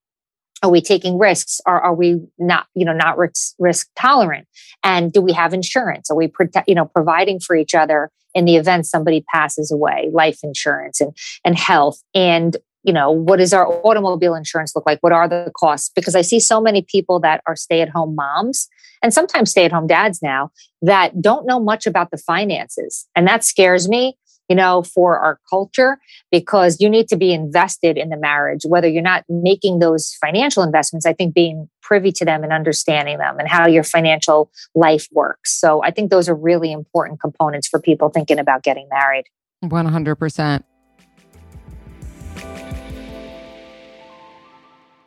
[0.65, 1.61] are we taking risks?
[1.65, 4.47] Or are we not you know not risk risk tolerant?
[4.83, 6.09] And do we have insurance?
[6.09, 10.09] Are we protect, you know providing for each other in the event somebody passes away
[10.11, 12.01] life insurance and and health?
[12.13, 14.99] And you know what does our automobile insurance look like?
[15.01, 15.91] What are the costs?
[15.95, 18.67] Because i see so many people that are stay at home moms
[19.01, 20.51] and sometimes stay at home dads now
[20.81, 23.07] that don't know much about the finances.
[23.15, 24.17] And that scares me
[24.49, 25.99] you know, for our culture
[26.31, 30.63] because you need to be invested in the marriage, whether you're not making those financial
[30.63, 31.05] investments.
[31.05, 35.59] I think being privy to them and understanding them and how your financial life works.
[35.59, 39.25] So I think those are really important components for people thinking about getting married.
[39.63, 40.63] 100%.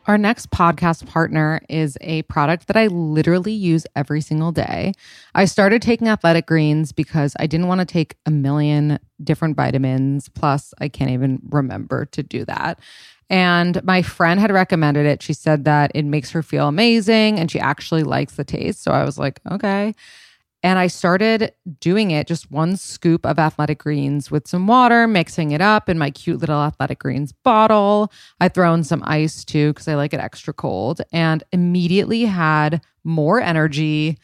[0.09, 4.93] Our next podcast partner is a product that I literally use every single day.
[5.35, 10.27] I started taking athletic greens because I didn't want to take a million different vitamins.
[10.27, 12.79] Plus, I can't even remember to do that.
[13.29, 15.21] And my friend had recommended it.
[15.21, 18.81] She said that it makes her feel amazing and she actually likes the taste.
[18.81, 19.93] So I was like, okay.
[20.61, 25.51] And I started doing it just one scoop of athletic greens with some water, mixing
[25.51, 28.11] it up in my cute little athletic greens bottle.
[28.41, 32.81] I throw in some ice too because I like it extra cold and immediately had
[33.05, 34.17] more energy.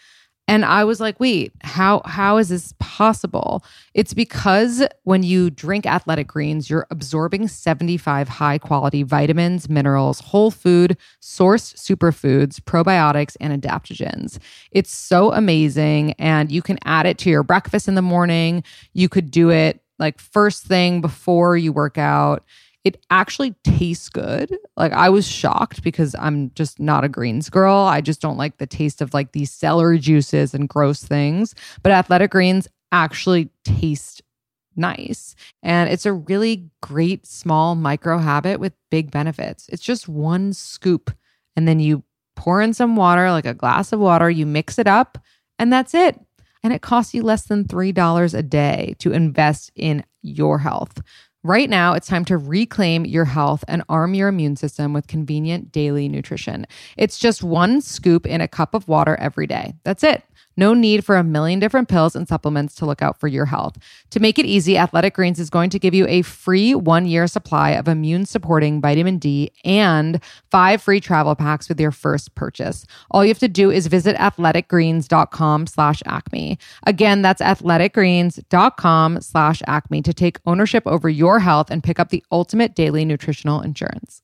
[0.47, 3.63] And I was like, wait, how how is this possible?
[3.93, 10.97] It's because when you drink athletic greens, you're absorbing 75 high-quality vitamins, minerals, whole food,
[11.21, 14.37] sourced superfoods, probiotics, and adaptogens.
[14.71, 16.13] It's so amazing.
[16.13, 18.63] And you can add it to your breakfast in the morning.
[18.93, 22.43] You could do it like first thing before you work out
[22.85, 24.55] it actually tastes good.
[24.77, 27.75] Like I was shocked because I'm just not a greens girl.
[27.75, 31.55] I just don't like the taste of like these celery juices and gross things.
[31.81, 34.21] But athletic greens actually taste
[34.75, 35.35] nice.
[35.63, 39.67] And it's a really great small micro habit with big benefits.
[39.69, 41.11] It's just one scoop
[41.55, 42.03] and then you
[42.35, 45.17] pour in some water, like a glass of water, you mix it up,
[45.57, 46.19] and that's it.
[46.63, 51.01] And it costs you less than $3 a day to invest in your health.
[51.45, 55.71] Right now, it's time to reclaim your health and arm your immune system with convenient
[55.71, 56.65] daily nutrition.
[56.97, 59.75] It's just one scoop in a cup of water every day.
[59.83, 60.23] That's it.
[60.57, 63.77] No need for a million different pills and supplements to look out for your health.
[64.11, 67.27] To make it easy, Athletic Greens is going to give you a free one year
[67.27, 72.85] supply of immune supporting vitamin D and five free travel packs with your first purchase.
[73.11, 76.57] All you have to do is visit athleticgreens.com slash acme.
[76.85, 82.23] Again, that's athleticgreens.com slash acme to take ownership over your health and pick up the
[82.31, 84.21] ultimate daily nutritional insurance.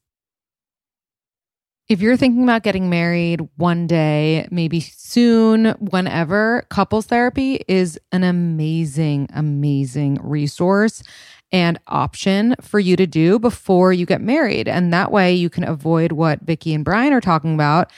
[1.91, 8.23] If you're thinking about getting married one day, maybe soon, whenever, couples therapy is an
[8.23, 11.03] amazing, amazing resource
[11.51, 14.69] and option for you to do before you get married.
[14.69, 17.91] And that way you can avoid what Vikki and Brian are talking about,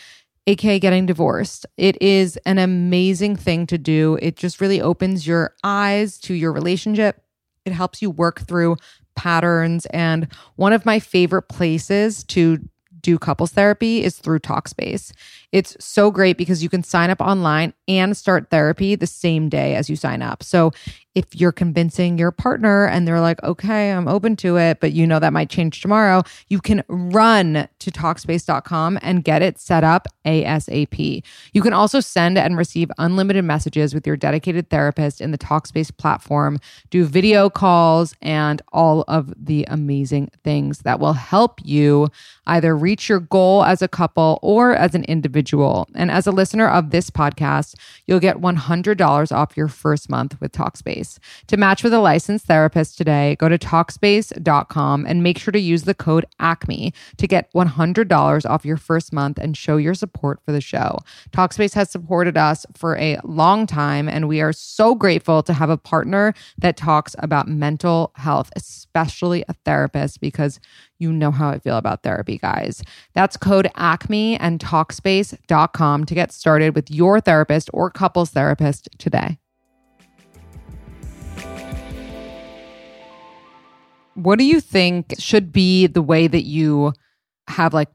[0.47, 1.67] aka getting divorced.
[1.77, 4.17] It is an amazing thing to do.
[4.23, 7.21] It just really opens your eyes to your relationship.
[7.63, 8.77] It helps you work through
[9.15, 9.85] patterns.
[9.91, 12.57] And one of my favorite places to
[13.03, 15.13] do couples therapy is through Talkspace.
[15.53, 19.75] It's so great because you can sign up online and start therapy the same day
[19.75, 20.41] as you sign up.
[20.41, 20.71] So
[21.13, 25.05] if you're convincing your partner and they're like, okay, I'm open to it, but you
[25.05, 30.07] know that might change tomorrow, you can run to Talkspace.com and get it set up
[30.25, 31.23] ASAP.
[31.53, 35.95] You can also send and receive unlimited messages with your dedicated therapist in the Talkspace
[35.95, 36.57] platform,
[36.89, 42.07] do video calls, and all of the amazing things that will help you
[42.47, 45.87] either reach your goal as a couple or as an individual individual.
[45.95, 47.75] And as a listener of this podcast,
[48.07, 51.19] you'll get $100 off your first month with Talkspace.
[51.47, 55.83] To match with a licensed therapist today, go to Talkspace.com and make sure to use
[55.83, 60.53] the code ACME to get $100 off your first month and show your support for
[60.53, 60.97] the show.
[61.31, 65.69] Talkspace has supported us for a long time, and we are so grateful to have
[65.69, 70.59] a partner that talks about mental health, especially a therapist, because
[71.03, 72.81] you know how I feel about therapy, guys.
[73.13, 79.37] That's code ACME and Talkspace.com to get started with your therapist or couples therapist today.
[84.15, 86.93] What do you think should be the way that you
[87.47, 87.89] have like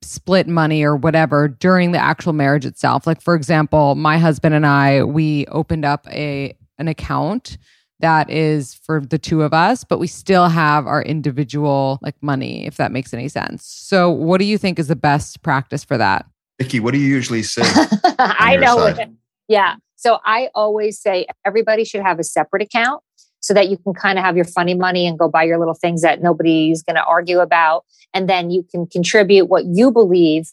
[0.00, 3.06] split money or whatever during the actual marriage itself?
[3.06, 7.58] Like for example, my husband and I, we opened up a an account
[8.00, 12.66] that is for the two of us, but we still have our individual like money,
[12.66, 13.64] if that makes any sense.
[13.64, 16.26] So, what do you think is the best practice for that?
[16.58, 17.62] Vikki, what do you usually say?
[18.18, 18.94] I know.
[19.48, 19.76] Yeah.
[19.96, 23.02] So I always say everybody should have a separate account
[23.40, 25.74] so that you can kind of have your funny money and go buy your little
[25.74, 27.84] things that nobody's going to argue about.
[28.14, 30.52] And then you can contribute what you believe,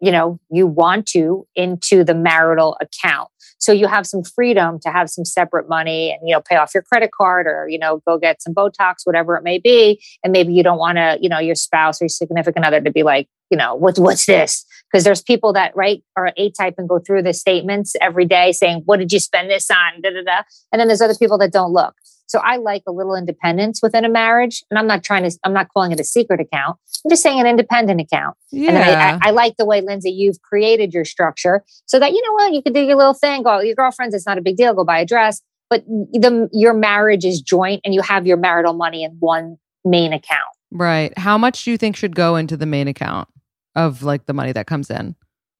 [0.00, 3.28] you know, you want to into the marital account.
[3.58, 6.72] So you have some freedom to have some separate money and, you know, pay off
[6.74, 10.02] your credit card or, you know, go get some Botox, whatever it may be.
[10.22, 12.90] And maybe you don't want to, you know, your spouse or your significant other to
[12.90, 14.64] be like, you know, what's, what's this?
[14.90, 18.52] Because there's people that, right, are A type and go through the statements every day
[18.52, 20.00] saying, what did you spend this on?
[20.02, 20.42] Da, da, da.
[20.72, 21.94] And then there's other people that don't look.
[22.28, 24.62] So I like a little independence within a marriage.
[24.70, 26.76] And I'm not trying to, I'm not calling it a secret account.
[27.04, 28.36] I'm just saying an independent account.
[28.52, 28.70] Yeah.
[28.70, 32.22] And I, I, I, like the way, Lindsey, you've created your structure so that, you
[32.22, 34.56] know what, you can do your little thing, go, your girlfriends, it's not a big
[34.56, 35.40] deal, go buy a dress.
[35.70, 40.12] But the, your marriage is joint and you have your marital money in one main
[40.12, 40.48] account.
[40.70, 41.16] Right.
[41.18, 43.28] How much do you think should go into the main account
[43.74, 45.16] of like the money that comes in?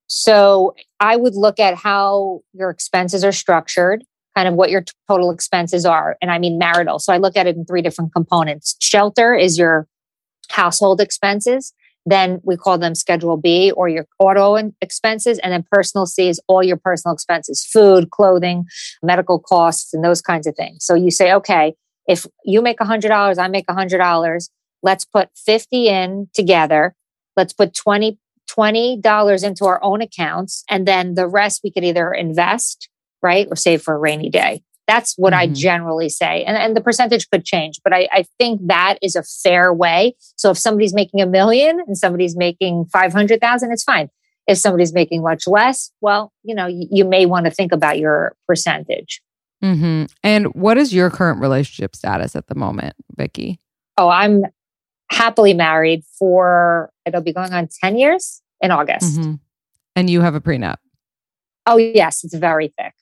[0.07, 4.05] So I would look at how your expenses are structured
[4.37, 6.17] kind of what your total expenses are.
[6.21, 6.99] And I mean marital.
[6.99, 8.77] So I look at it in three different components.
[8.81, 9.87] Shelter is your
[10.51, 11.73] household expenses.
[12.07, 15.39] Then we call them Schedule B or your auto expenses.
[15.41, 18.65] And then personal C is all your personal expenses food, clothing,
[19.03, 20.85] medical costs, and those kinds of things.
[20.85, 21.75] So you say, okay,
[22.07, 24.49] if you make $100, I make $100,
[24.83, 26.95] let's put 50 in together.
[27.37, 28.19] Let's put 20
[28.49, 30.65] $20 into our own accounts.
[30.71, 32.89] And then the rest we could either invest,
[33.23, 33.47] right?
[33.51, 34.63] Or save for a rainy day.
[34.89, 35.41] That's what mm-hmm.
[35.41, 36.45] I generally say.
[36.45, 40.17] And, and the percentage could change, but I, I think that is a fair way.
[40.37, 44.09] So if somebody's making a million and somebody's making 500,000, it's fine.
[44.47, 47.99] If somebody's making much less, well, you know, you, you may want to think about
[47.99, 49.21] your percentage.
[49.63, 50.05] Mm-hmm.
[50.23, 53.61] And what is your current relationship status at the moment, Vikki?
[53.99, 54.45] Oh, I'm
[55.11, 59.21] happily married for, it'll be going on 10 years in August.
[59.21, 59.35] Mm-hmm.
[59.97, 60.77] And you have a prenup?
[61.67, 62.95] Oh, yes, it's very thick.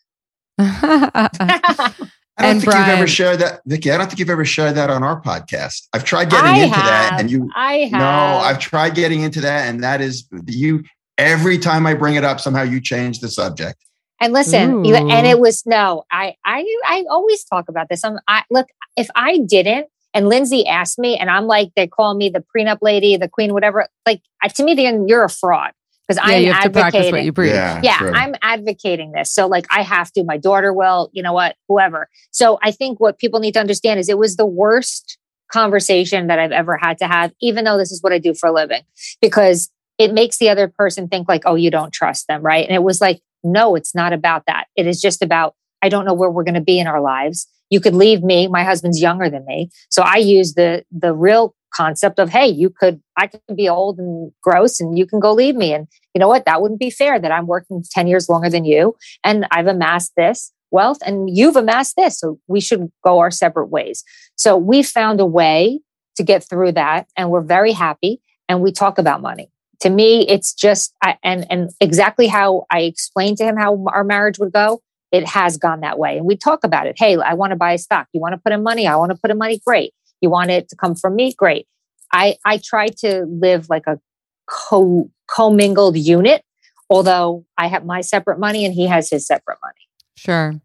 [0.58, 3.90] I don't and think Brian, you've ever shared that, Vikki.
[3.90, 5.88] I don't think you've ever shared that on our podcast.
[5.92, 7.50] I've tried getting I into have, that, and you.
[7.56, 7.92] I have.
[7.92, 8.06] No,
[8.46, 10.84] I've tried getting into that, and that is you.
[11.18, 13.82] Every time I bring it up, somehow you change the subject.
[14.20, 16.04] And listen, you, and it was no.
[16.10, 18.04] I I I always talk about this.
[18.04, 22.14] I'm I look if I didn't, and Lindsey asked me, and I'm like, they call
[22.14, 23.88] me the prenup lady, the queen, whatever.
[24.04, 24.20] Like
[24.54, 25.72] to me, then you're a fraud
[26.06, 26.72] because yeah, I'm you have advocating.
[26.72, 27.52] To practice what you preach.
[27.52, 29.32] Yeah, yeah I'm advocating this.
[29.32, 32.08] So like I have to, my daughter will, you know what, whoever.
[32.30, 35.18] So I think what people need to understand is it was the worst
[35.52, 38.48] conversation that I've ever had to have, even though this is what I do for
[38.48, 38.82] a living,
[39.20, 42.66] because it makes the other person think like, oh, you don't trust them, right?
[42.66, 44.66] And it was like, no, it's not about that.
[44.76, 47.46] It is just about I don't know where we're going to be in our lives.
[47.70, 48.48] You could leave me.
[48.48, 52.70] My husband's younger than me, so I use the the real concept of hey you
[52.70, 55.72] could i could be old and gross and you can go leave me.
[55.72, 56.44] And you know what?
[56.46, 60.12] That wouldn't be fair that i'm working 10 years longer than you and i've amassed
[60.16, 62.18] this wealth and you've amassed this.
[62.18, 64.02] So we should go our separate ways.
[64.36, 65.80] So we found a way
[66.16, 69.50] to get through that and we're very happy and we talk about money.
[69.80, 74.04] To me it's just I, and and exactly how i explained to him how our
[74.04, 74.80] marriage would go
[75.12, 76.18] it has gone that way.
[76.18, 76.96] And we talk about it.
[76.98, 78.08] Hey i want to buy a stock.
[78.12, 78.86] You want to put in money?
[78.86, 79.60] I want to put in money?
[79.66, 81.32] Great you want it to come from me?
[81.34, 81.66] Great.
[82.12, 83.98] I, I try to live like a
[84.46, 86.42] co commingled unit,
[86.88, 89.74] although I have my separate money and he has his separate money.
[90.16, 90.60] Sure.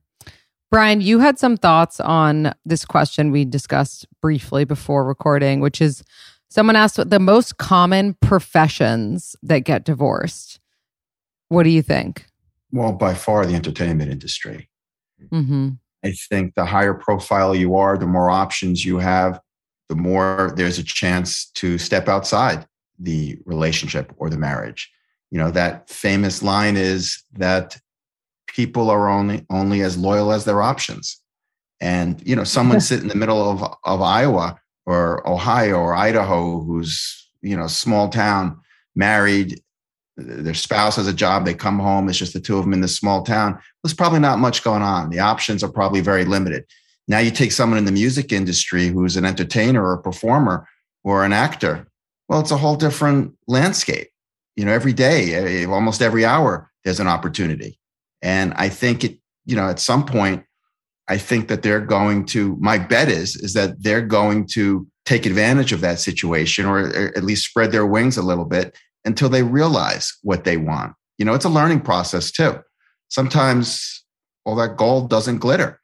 [0.69, 6.01] Brian, you had some thoughts on this question we discussed briefly before recording, which is
[6.47, 10.59] someone asked what the most common professions that get divorced.
[11.49, 12.25] What do you think?
[12.71, 14.69] Well, by far the entertainment industry.
[15.29, 15.71] Mm-hmm.
[16.03, 19.39] I think the higher profile you are, the more options you have,
[19.89, 22.65] the more there's a chance to step outside
[22.97, 24.91] the relationship or the marriage.
[25.31, 27.77] You know, that famous line is that
[28.47, 31.19] people are only only as loyal as their options.
[31.79, 36.61] And, you know, someone sit in the middle of, of Iowa or Ohio or Idaho
[36.63, 38.59] who's, you know, small town,
[38.95, 39.61] married,
[40.21, 42.81] their spouse has a job, they come home, it's just the two of them in
[42.81, 43.59] this small town.
[43.83, 45.09] There's probably not much going on.
[45.09, 46.65] The options are probably very limited.
[47.07, 50.67] Now you take someone in the music industry who's an entertainer or a performer
[51.03, 51.87] or an actor.
[52.29, 54.09] Well, it's a whole different landscape.
[54.55, 57.79] You know, every day, eh, almost every hour, there's an opportunity.
[58.21, 60.43] And I think it, you know, at some point,
[61.07, 65.25] I think that they're going to, my bet is, is that they're going to take
[65.25, 69.43] advantage of that situation or at least spread their wings a little bit until they
[69.43, 70.93] realize what they want.
[71.17, 72.59] You know, it's a learning process too.
[73.09, 74.03] Sometimes
[74.45, 75.79] all that gold doesn't glitter.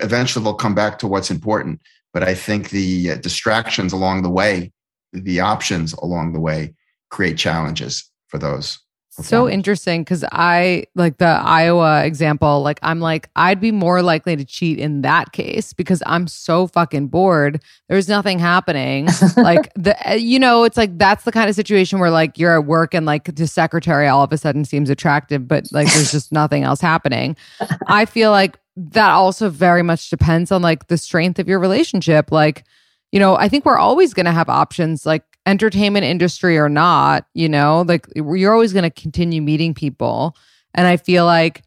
[0.00, 1.80] Eventually, they'll come back to what's important.
[2.12, 4.72] But I think the uh, distractions along the way,
[5.12, 6.74] the options along the way,
[7.10, 8.78] create challenges for those
[9.22, 12.62] so interesting because I like the Iowa example.
[12.62, 16.66] Like, I'm like, I'd be more likely to cheat in that case because I'm so
[16.66, 17.62] fucking bored.
[17.88, 19.08] There's nothing happening.
[19.36, 22.58] like, the, eh, you know, it's like that's the kind of situation where like you're
[22.58, 26.12] at work and like the secretary all of a sudden seems attractive, but like there's
[26.12, 27.36] just nothing else happening.
[27.86, 32.32] I feel like that also very much depends on like the strength of your relationship.
[32.32, 32.64] Like,
[33.12, 37.26] you know, I think we're always going to have options like entertainment industry or not,
[37.34, 40.36] you know, like you're always going to continue meeting people.
[40.74, 41.62] And I feel like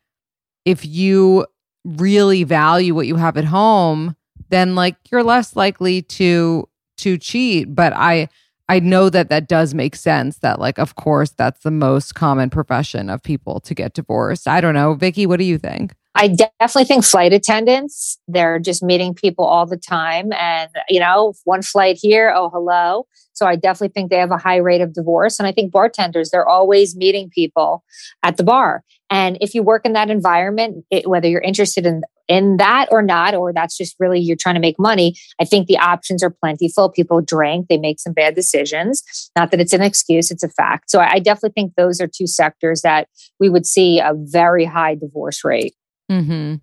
[0.66, 1.46] if you
[1.84, 4.16] really value what you have at home,
[4.50, 6.68] then like you're less likely to
[6.98, 8.30] to cheat, but I
[8.70, 12.50] I know that that does make sense that like of course that's the most common
[12.50, 14.48] profession of people to get divorced.
[14.48, 15.96] I don't know, Vikki, what do you think?
[16.16, 20.32] I definitely think flight attendants, they're just meeting people all the time.
[20.34, 23.08] And, you know, one flight here, oh, hello.
[23.34, 25.40] So I definitely think they have a high rate of divorce.
[25.40, 27.84] And I think bartenders, they're always meeting people
[28.22, 28.84] at the bar.
[29.10, 33.02] And if you work in that environment, it, whether you're interested in in that or
[33.02, 36.30] not, or that's just really you're trying to make money, I think the options are
[36.30, 36.90] plentiful.
[36.90, 39.04] People drink, they make some bad decisions.
[39.36, 40.90] Not that it's an excuse, it's a fact.
[40.90, 43.10] So I definitely think those are two sectors that
[43.42, 45.76] we would see a very high divorce rate.
[46.14, 46.56] Mm-hmm.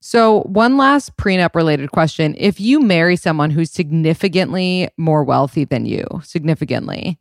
[0.00, 2.34] So, one last prenup related question.
[2.38, 7.18] If you marry someone who's significantly more wealthy than you, significantly,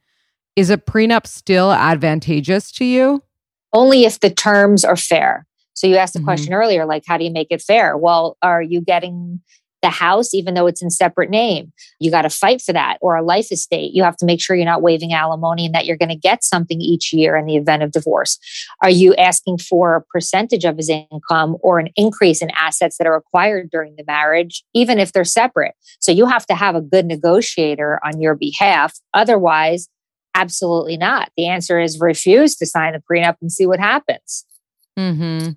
[0.55, 3.23] is a prenup still advantageous to you?
[3.73, 5.45] Only if the terms are fair.
[5.73, 6.25] So you asked the Mhm.
[6.25, 7.97] question earlier, like, how do you make it fair?
[7.97, 9.41] Well, are you getting
[9.85, 11.71] the house, even though it's in separate name?
[11.99, 13.93] You got to fight for that, or a life estate.
[13.93, 16.43] You have to make sure you're not waiving alimony and that you're going to get
[16.43, 18.39] something each year in the event of divorce.
[18.81, 23.07] Are you asking for a percentage of his income or an increase in assets that
[23.07, 25.75] are acquired during the marriage, even if they're separate?
[25.99, 28.93] So you have to have a good negotiator on your behalf.
[29.13, 29.87] Otherwise,
[30.33, 31.29] absolutely not.
[31.37, 34.45] The answer is refuse to sign a prenup and see what happens.
[34.97, 35.51] Mm-hmm.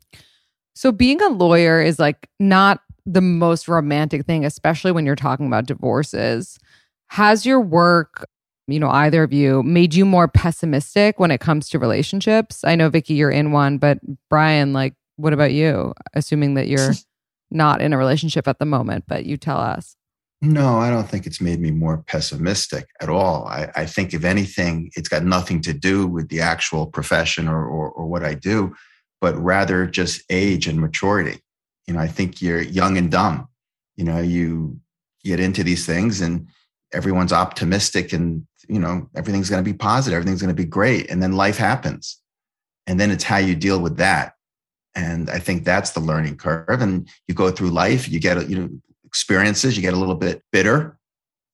[0.74, 5.46] So being a lawyer is like not the most romantic thing, especially when you're talking
[5.46, 6.58] about divorces.
[7.08, 8.26] Has your work,
[8.66, 12.62] you know, either of you made you more pessimistic when it comes to relationships?
[12.64, 13.98] I know Vikki, you're in one, but
[14.28, 15.94] Brian, like, what about you?
[16.12, 16.92] Assuming that you're
[17.50, 19.96] not in a relationship at the moment, but you tell us.
[20.40, 23.46] No, I don't think it's made me more pessimistic at all.
[23.46, 27.66] I, I think, if anything, it's got nothing to do with the actual profession or,
[27.66, 28.76] or, or what I do,
[29.20, 31.40] but rather just age and maturity.
[31.88, 33.48] You know, I think you're young and dumb.
[33.96, 34.78] You know, you
[35.24, 36.46] get into these things and
[36.92, 41.10] everyone's optimistic and, you know, everything's going to be positive, everything's going to be great.
[41.10, 42.20] And then life happens.
[42.86, 44.34] And then it's how you deal with that.
[44.94, 46.82] And I think that's the learning curve.
[46.82, 48.68] And you go through life, you get, you know,
[49.04, 50.98] experiences, you get a little bit bitter.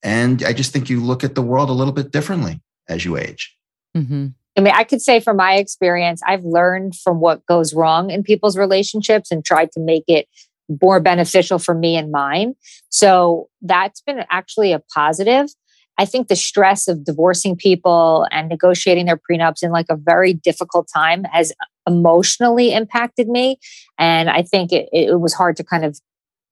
[0.03, 3.15] And I just think you look at the world a little bit differently as you
[3.15, 3.55] age.
[3.95, 4.27] Mm-hmm.
[4.57, 8.23] I mean, I could say from my experience, I've learned from what goes wrong in
[8.23, 10.27] people's relationships and tried to make it
[10.81, 12.55] more beneficial for me and mine.
[12.89, 15.49] So that's been actually a positive.
[15.97, 20.33] I think the stress of divorcing people and negotiating their prenups in like a very
[20.33, 21.53] difficult time has
[21.87, 23.59] emotionally impacted me.
[23.97, 25.99] And I think it, it was hard to kind of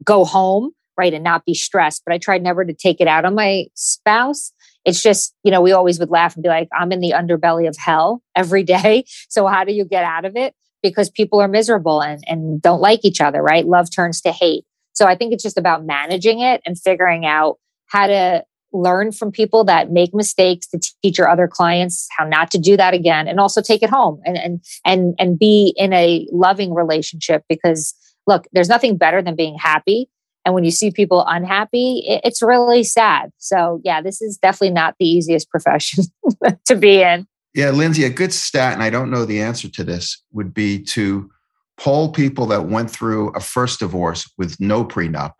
[0.04, 2.04] go home, right, and not be stressed.
[2.06, 4.53] But I tried never to take it out on my spouse.
[4.86, 7.68] It's just, you know, we always would laugh and be like, I'm in the underbelly
[7.68, 9.06] of hell every day.
[9.30, 10.54] So how do you get out of it?
[10.84, 13.66] Because people are miserable and, and don't like each other, right?
[13.66, 14.64] Love turns to hate.
[14.94, 17.58] So I think it's just about managing it and figuring out
[17.88, 22.50] how to learn from people that make mistakes to teach your other clients how not
[22.52, 25.94] to do that again and also take it home and and and and be in
[25.94, 27.94] a loving relationship because
[28.26, 30.10] look there's nothing better than being happy
[30.46, 34.74] and when you see people unhappy it, it's really sad so yeah this is definitely
[34.74, 36.04] not the easiest profession
[36.66, 37.26] to be in
[37.56, 40.82] Yeah, Lindsey, a good stat, and I don't know the answer to this, would be
[40.96, 41.30] to
[41.78, 45.34] poll people that went through a first divorce with no prenup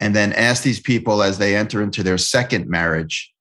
[0.00, 3.32] and then ask these people as they enter into their second marriage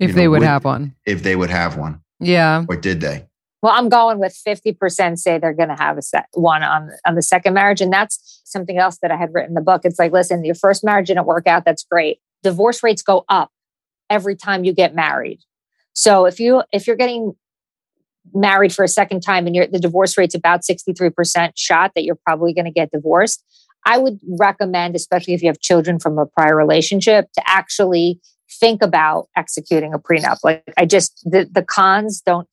[0.00, 0.94] If You they would would- have one.
[1.06, 2.64] if they would have one Yeah.
[2.68, 3.26] or did they?
[3.62, 7.14] Well i'm going with 50% say they're going to have a set one on on
[7.14, 9.82] the second marriage and that's something else that i had written in the book.
[9.84, 12.18] It's like listen your first marriage didn't work out that's great.
[12.42, 13.50] Divorce rates go up
[14.08, 15.40] every time you get married.
[15.92, 17.34] So if you if you're getting
[18.34, 22.18] married for a second time and you're, the divorce rate's about 63% shot that you're
[22.26, 23.44] probably going to get divorced
[23.84, 28.20] i would recommend especially if you have children from a prior relationship to actually
[28.60, 30.38] think about executing a prenup.
[30.42, 32.48] Like i just the, the cons don't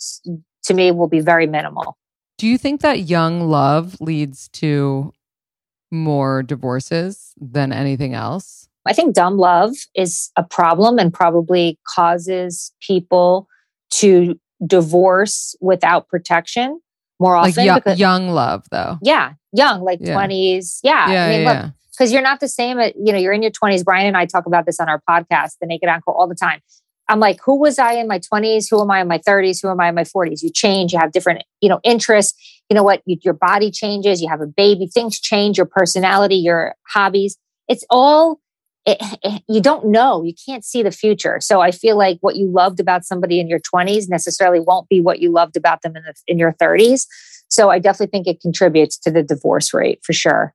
[0.63, 1.97] to me will be very minimal
[2.37, 5.13] Do you think that young love leads to
[5.91, 8.67] more divorces than anything else?
[8.85, 13.47] I think dumb love is a problem and probably causes people
[13.91, 16.79] to divorce without protection
[17.19, 17.73] more Like often.
[17.75, 18.97] because- young love, though.
[19.01, 20.13] yeah, young, like Yeah.
[20.15, 20.79] 20s.
[20.83, 21.11] Yeah.
[21.11, 22.79] yeah, I mean, yeah, look, because you're not the same.
[22.79, 23.83] At, you know, you're in your 20s.
[23.85, 26.59] Brian and I talk about this on our podcast, The Naked Encore, all the time.
[27.09, 28.67] I'm like, who was I in my 20s?
[28.69, 29.61] Who am I in my 30s?
[29.61, 30.41] Who am I in my 40s?
[30.41, 30.93] You change.
[30.93, 32.33] You have different, you know, interests.
[32.69, 33.01] You know what?
[33.05, 34.21] You, your body changes.
[34.21, 34.87] You have a baby.
[34.87, 35.57] Things change.
[35.57, 37.37] Your personality, your hobbies.
[37.67, 38.39] It's all.
[38.85, 40.23] It, it- you don't know.
[40.23, 41.39] You can't see the future.
[41.41, 44.99] So I feel like what you loved about somebody in your 20s necessarily won't be
[45.01, 47.05] what you loved about them in the, in your 30s.
[47.49, 50.53] So I definitely think it contributes to the divorce rate for sure.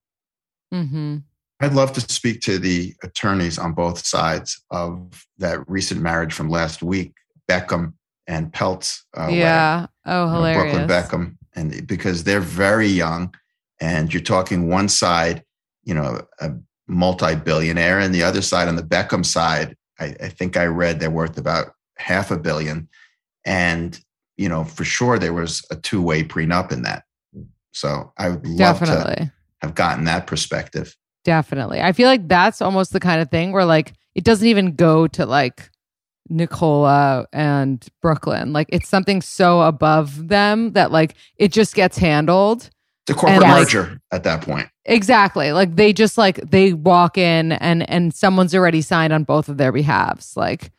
[0.74, 1.18] Mm-hmm.
[1.60, 6.48] I'd love to speak to the attorneys on both sides of that recent marriage from
[6.48, 7.14] last week,
[7.48, 7.94] Beckham
[8.28, 9.00] and Peltz.
[9.16, 9.86] Uh, yeah.
[10.06, 10.62] Oh, you know, hilarious.
[10.62, 13.34] Brooklyn Beckham, and because they're very young,
[13.80, 15.42] and you're talking one side,
[15.84, 16.52] you know, a
[16.86, 21.10] multi-billionaire, and the other side on the Beckham side, I, I think I read they're
[21.10, 22.88] worth about half a billion,
[23.44, 23.98] and
[24.36, 27.02] you know, for sure there was a two-way prenup in that.
[27.72, 29.32] So I would love to
[29.62, 30.94] have gotten that perspective.
[31.28, 31.82] Definitely.
[31.82, 35.06] I feel like that's almost the kind of thing where like it doesn't even go
[35.08, 35.68] to like
[36.30, 38.54] Nicola and Brooklyn.
[38.54, 42.70] Like it's something so above them that like it just gets handled.
[43.06, 44.68] The corporate And, like- merger at that point.
[44.86, 45.52] Exactly.
[45.52, 49.58] Like they just like they walk in and and someone's already signed on both of
[49.58, 50.34] their behalves.
[50.34, 50.70] Like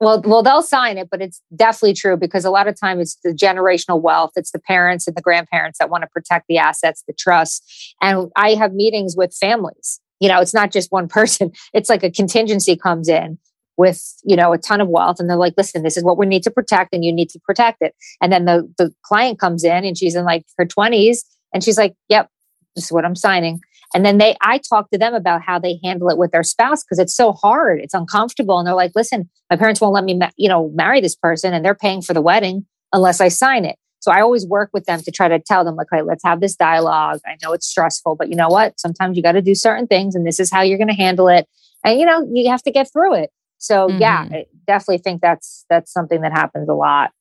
[0.00, 3.16] Well, well, they'll sign it, but it's definitely true because a lot of time it's
[3.22, 4.30] the generational wealth.
[4.34, 7.94] It's the parents and the grandparents that want to protect the assets, the trust.
[8.00, 10.00] And I have meetings with families.
[10.18, 11.52] You know, it's not just one person.
[11.74, 13.38] It's like a contingency comes in
[13.76, 16.24] with you know a ton of wealth, and they're like, "Listen, this is what we
[16.24, 19.64] need to protect, and you need to protect it." And then the the client comes
[19.64, 21.22] in, and she's in like her twenties,
[21.52, 22.30] and she's like, "Yep,
[22.74, 23.60] this is what I'm signing."
[23.94, 26.82] And then they, I talk to them about how they handle it with their spouse
[26.84, 30.14] because it's so hard, it's uncomfortable, and they're like, "Listen, my parents won't let me,
[30.14, 33.64] ma- you know, marry this person, and they're paying for the wedding unless I sign
[33.64, 36.24] it." So I always work with them to try to tell them, like, "Okay, let's
[36.24, 37.20] have this dialogue.
[37.26, 38.78] I know it's stressful, but you know what?
[38.78, 41.28] Sometimes you got to do certain things, and this is how you're going to handle
[41.28, 41.48] it.
[41.84, 44.34] And you know, you have to get through it." So yeah, Mhm.
[44.34, 47.12] I definitely think that's that's something that happens a lot.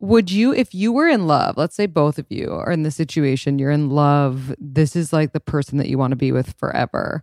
[0.00, 2.90] Would you, if you were in love, let's say both of you are in the
[2.90, 6.54] situation, you're in love, this is like the person that you want to be with
[6.58, 7.22] forever.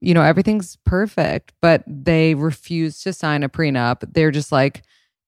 [0.00, 4.12] You know, everything's perfect, but they refuse to sign a prenup.
[4.12, 4.82] They're just like,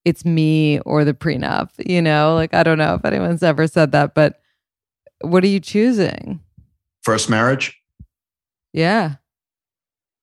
[0.04, 2.34] it's me or the prenup, you know?
[2.34, 4.40] Like, I don't know if anyone's ever said that, but
[5.20, 6.40] what are you choosing?
[7.02, 7.80] First marriage.
[8.72, 9.16] Yeah.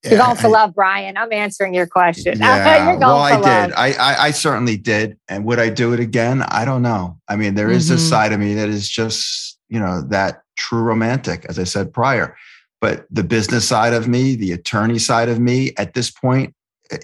[0.10, 1.18] You're going for I- love, Brian.
[1.18, 2.38] I'm answering your question.
[2.40, 3.70] Yeah, You're going well, for I love.
[3.70, 3.76] did.
[3.76, 5.18] I, I I certainly did.
[5.28, 6.44] And would I do it again?
[6.44, 7.20] I don't know.
[7.28, 8.10] I mean, there is this Mhm.
[8.10, 12.36] side of me that is just you know that true romantic, as I said prior.
[12.82, 16.54] But the business side of me, the attorney side of me, at this point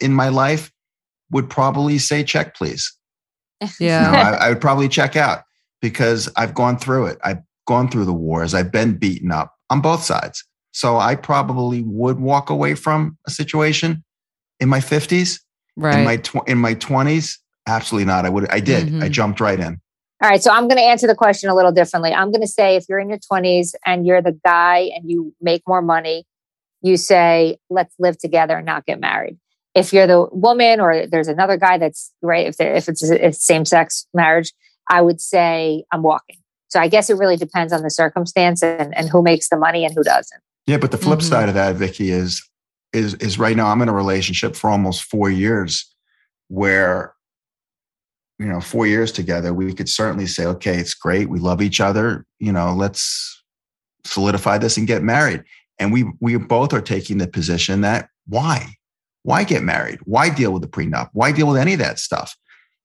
[0.01, 0.71] in my life,
[1.31, 2.93] would probably say check, please.
[3.79, 4.37] You know, Yeah.
[4.39, 5.43] I, I would probably check out
[5.81, 7.17] because I've gone through it.
[7.23, 8.53] I've gone through the wars.
[8.53, 10.43] I've been beaten up on both sides.
[10.71, 14.03] So I probably would walk away from a situation
[14.59, 15.39] in my 50s.
[15.77, 15.99] right.
[15.99, 18.25] In my tw- in my 20s, absolutely not.
[18.25, 18.87] I would I did.
[19.01, 19.11] I Mhm.
[19.11, 19.79] jumped right in.
[20.21, 22.13] All right, so I'm going to answer the question a little differently.
[22.13, 25.33] I'm going to say if you're in your 20s and you're the guy and you
[25.41, 26.25] make more money,
[26.83, 29.37] you say, let's live together and not get married.
[29.73, 33.65] If you're the woman or there's another guy that's right, if, if it's a same
[33.65, 34.53] sex marriage,
[34.87, 36.37] I would say I'm walking.
[36.67, 39.85] So I guess it really depends on the circumstance and, and who makes the money
[39.85, 40.41] and who doesn't.
[40.67, 41.23] Yeah, but the flip Mhm.
[41.29, 42.43] side of that, Vikki, is
[42.93, 45.85] is is right now I'm in a relationship for almost four years
[46.49, 47.13] where
[48.39, 51.29] you know, four years together, we could certainly say, okay, it's great.
[51.29, 52.25] We love each other.
[52.39, 53.39] You know, let's
[54.03, 55.43] solidify this and get married.
[55.77, 58.75] And we we both are taking the position that why?
[59.23, 59.99] Why get married?
[60.05, 61.09] Why deal with the prenup?
[61.13, 62.35] Why deal with any of that stuff?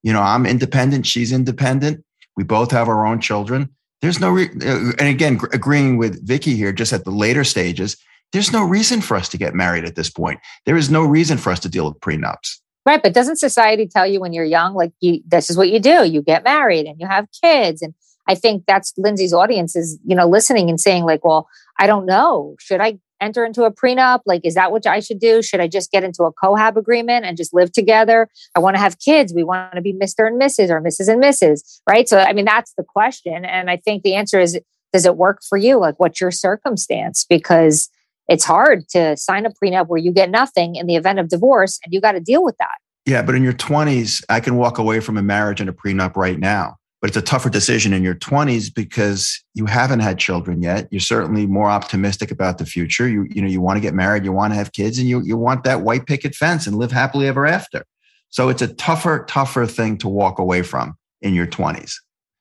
[0.03, 1.07] You know, I'm independent.
[1.07, 2.05] She's independent.
[2.37, 3.70] We both have our own children.
[4.03, 7.44] There's no, re- uh, and again, gr- agreeing with Vikki here, just at the later
[7.44, 7.97] stages,
[8.32, 10.40] there's no reason for us to get married at this point.
[10.64, 12.59] There is no reason for us to deal with prenups.
[12.84, 13.03] Right.
[13.03, 16.05] But doesn't society tell you when you're young, like you, this is what you do?
[16.05, 17.82] You get married and you have kids.
[17.82, 17.94] And
[18.28, 22.07] I think that's Lindsey's audience is, you know, listening and saying, like, well, I don't
[22.07, 22.55] know.
[22.61, 24.21] Should I enter into a prenup?
[24.27, 25.43] Like, is that what I should do?
[25.43, 28.29] Should I just get into a cohab agreement and just live together?
[28.55, 29.33] I want to have kids.
[29.35, 30.27] We want to be Mr.
[30.27, 30.71] and Mrs.
[30.71, 31.09] or Mrs.
[31.09, 31.81] and Mrs.
[31.89, 32.09] Right.
[32.09, 33.45] So, I mean, that's the question.
[33.45, 34.59] And I think the answer is,
[34.93, 35.79] does it work for you?
[35.79, 37.25] Like, what's your circumstance?
[37.29, 37.89] Because
[38.29, 41.79] it's hard to sign a prenup where you get nothing in the event of divorce
[41.85, 42.79] and you got to deal with that.
[43.05, 46.17] Yeah, but in your 20s, I can walk away from a marriage and a prenup
[46.17, 46.77] right now.
[47.01, 50.88] But it's a tougher decision in your 20s because you haven't had children yet.
[50.90, 53.07] You're certainly more optimistic about the future.
[53.07, 55.22] You, you know, you want to get married, you want to have kids, and you,
[55.22, 57.84] you want that white picket fence and live happily ever after.
[58.30, 61.94] So it's a tougher, tougher thing to walk away from in your 20s.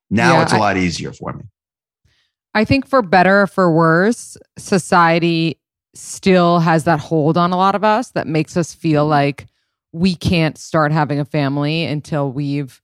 [0.10, 1.44] Now Yeah, it's a I- lot easier for me.
[2.54, 5.60] I think for better or for worse, society
[5.94, 9.48] still has that hold on a lot of us that makes us feel like
[9.92, 12.82] we can't start having a family until we've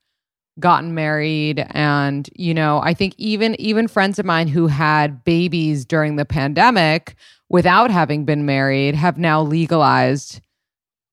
[0.60, 1.66] gotten married.
[1.72, 6.26] And you know i think even even friends of mine who had babies during the
[6.26, 7.16] pandemic
[7.50, 10.42] without having been married have now legalized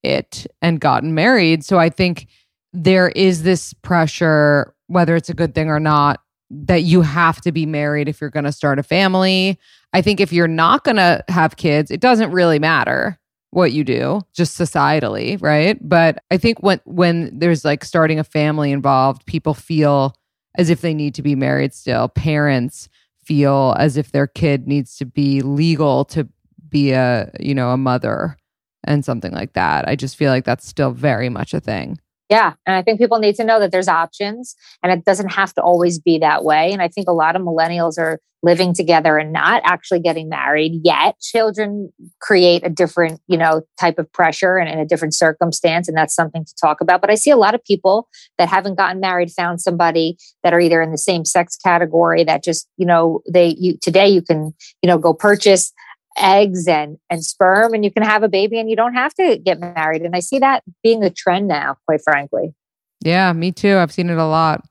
[0.03, 1.64] it and gotten married.
[1.64, 2.26] So i think
[2.72, 6.20] there is this pressure whether it's a good thing or not
[6.51, 9.59] that you have to be married if you're going to start a family.
[9.93, 13.18] I think if you're not going to have kids, it doesn't really matter
[13.51, 15.78] what you do, just societally, right?
[15.80, 20.14] But I think when when there's like starting a family involved, people feel
[20.57, 22.09] as if they need to be married still.
[22.09, 22.88] Parents
[23.24, 26.28] feel as if their kid needs to be legal to
[26.68, 28.36] be a, you know, a mother
[28.84, 29.88] and something like that.
[29.88, 31.99] I just feel like that's still very much a thing.
[32.29, 32.55] Yeah.
[32.66, 35.62] And I think people need to know that there's options and it doesn't have to
[35.62, 36.72] always be that way.
[36.72, 40.81] And I think a lot of millennials are living together and not actually getting married
[40.85, 41.18] yet.
[41.20, 45.89] Children create a different, you know, type of pressure and in a different circumstance.
[45.89, 47.01] And that's something to talk about.
[47.01, 50.61] But I see a lot of people that haven't gotten married, found somebody that are
[50.61, 54.55] either in the same sex category that just, you know, they, you, today you can,
[54.83, 55.72] you know, go purchase
[56.18, 59.38] eggs and and sperm and you can have a baby and you don't have to
[59.38, 62.54] get married and i see that being a trend now quite frankly
[63.00, 63.76] Yeah, me too.
[63.76, 64.64] I've seen it a lot.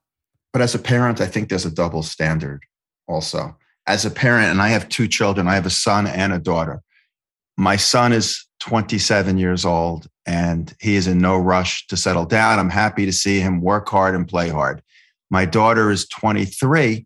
[0.53, 2.63] But as a parent, I think there's a double standard
[3.07, 3.55] also.
[3.87, 6.81] As a parent, and I have two children, I have a son and a daughter.
[7.57, 12.59] My son is 27 years old and he is in no rush to settle down.
[12.59, 14.81] I'm happy to see him work hard and play hard.
[15.29, 17.05] My daughter is 23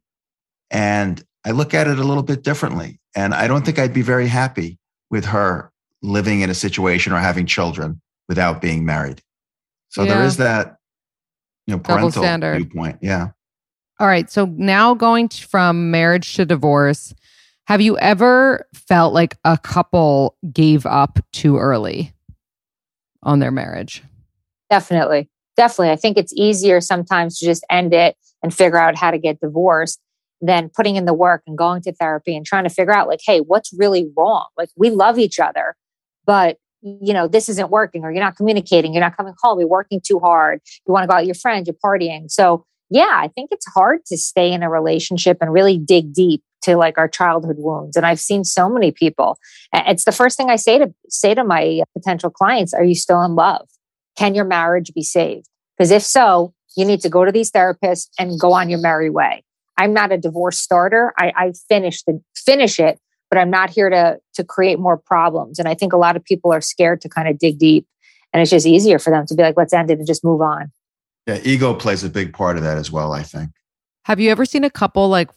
[0.71, 2.99] and I look at it a little bit differently.
[3.15, 4.77] And I don't think I'd be very happy
[5.09, 5.71] with her
[6.01, 9.21] living in a situation or having children without being married.
[9.89, 10.25] So there Yeah.
[10.25, 10.77] is that,
[11.67, 12.55] you know, Double parental standard.
[12.57, 12.99] viewpoint.
[13.01, 13.29] Yeah.
[13.99, 14.31] All right.
[14.31, 17.13] So now going t- from marriage to divorce,
[17.67, 22.13] have you ever felt like a couple gave up too early
[23.23, 24.03] on their marriage?
[24.69, 25.29] Definitely.
[25.57, 25.91] Definitely.
[25.91, 29.39] I think it's easier sometimes to just end it and figure out how to get
[29.41, 29.99] divorced
[30.41, 33.21] than putting in the work and going to therapy and trying to figure out, like,
[33.25, 34.47] hey, what's really wrong?
[34.57, 35.75] Like, we love each other,
[36.25, 39.67] but you know, this isn't working, or you're not communicating, you're not coming home, you're
[39.67, 42.29] working too hard, you want to go out with your friends, you're partying.
[42.31, 46.41] So, yeah, I think it's hard to stay in a relationship and really dig deep
[46.63, 47.95] to like our childhood wounds.
[47.95, 49.37] And I've seen so many people.
[49.73, 53.21] It's the first thing I say to say to my potential clients: Are you still
[53.23, 53.67] in love?
[54.17, 55.47] Can your marriage be saved?
[55.77, 59.09] Because if so, you need to go to these therapists and go on your merry
[59.09, 59.43] way.
[59.77, 61.13] I'm not a divorce starter.
[61.17, 62.99] I, I finish the finish it,
[63.29, 65.59] but I'm not here to to create more problems.
[65.59, 67.87] And I think a lot of people are scared to kind of dig deep,
[68.33, 70.41] and it's just easier for them to be like, let's end it and just move
[70.41, 70.71] on.
[71.27, 71.39] Yeah.
[71.43, 73.51] Ego plays a big part of that as well, I think.
[74.05, 75.29] Have you ever seen a couple like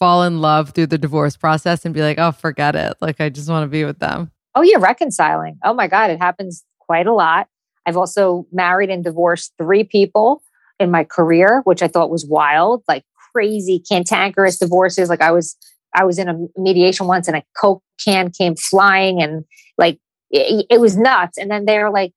[0.00, 2.96] fall in love through the divorce process and be like, oh, forget it.
[3.00, 4.32] Like, I just want to be with them?
[4.54, 5.58] Oh, yeah, reconciling.
[5.62, 7.46] Oh my God, it happens quite a lot.
[7.86, 10.42] I've also married and divorced three people
[10.80, 15.08] in my career, which I thought was wild, like crazy cantankerous divorces.
[15.08, 15.56] Like I was,
[15.94, 19.44] I was in a mediation once, and a coke can came flying, and
[19.78, 19.98] like
[20.30, 21.38] it, it was nuts.
[21.38, 22.12] And then they're like,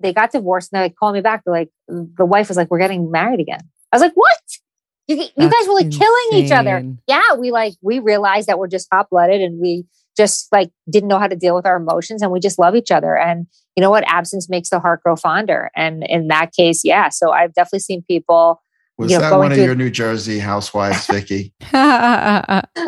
[0.00, 1.42] they got divorced, and they like, called me back.
[1.44, 3.60] They're like, the wife was like, "We're getting married again."
[3.92, 4.38] I was like, "What?
[5.08, 8.68] You, you guys were like killing each other." yeah, we like we realized that we're
[8.68, 9.84] just hot blooded and we
[10.16, 12.90] just like didn't know how to deal with our emotions and we just love each
[12.90, 13.16] other.
[13.16, 13.46] And
[13.76, 14.04] you know what?
[14.06, 15.70] Absence makes the heart grow fonder.
[15.74, 17.08] And in that case, yeah.
[17.08, 18.61] So I've definitely seen people.
[18.98, 21.52] Was You know, that one of your New Jersey housewives, Vikki?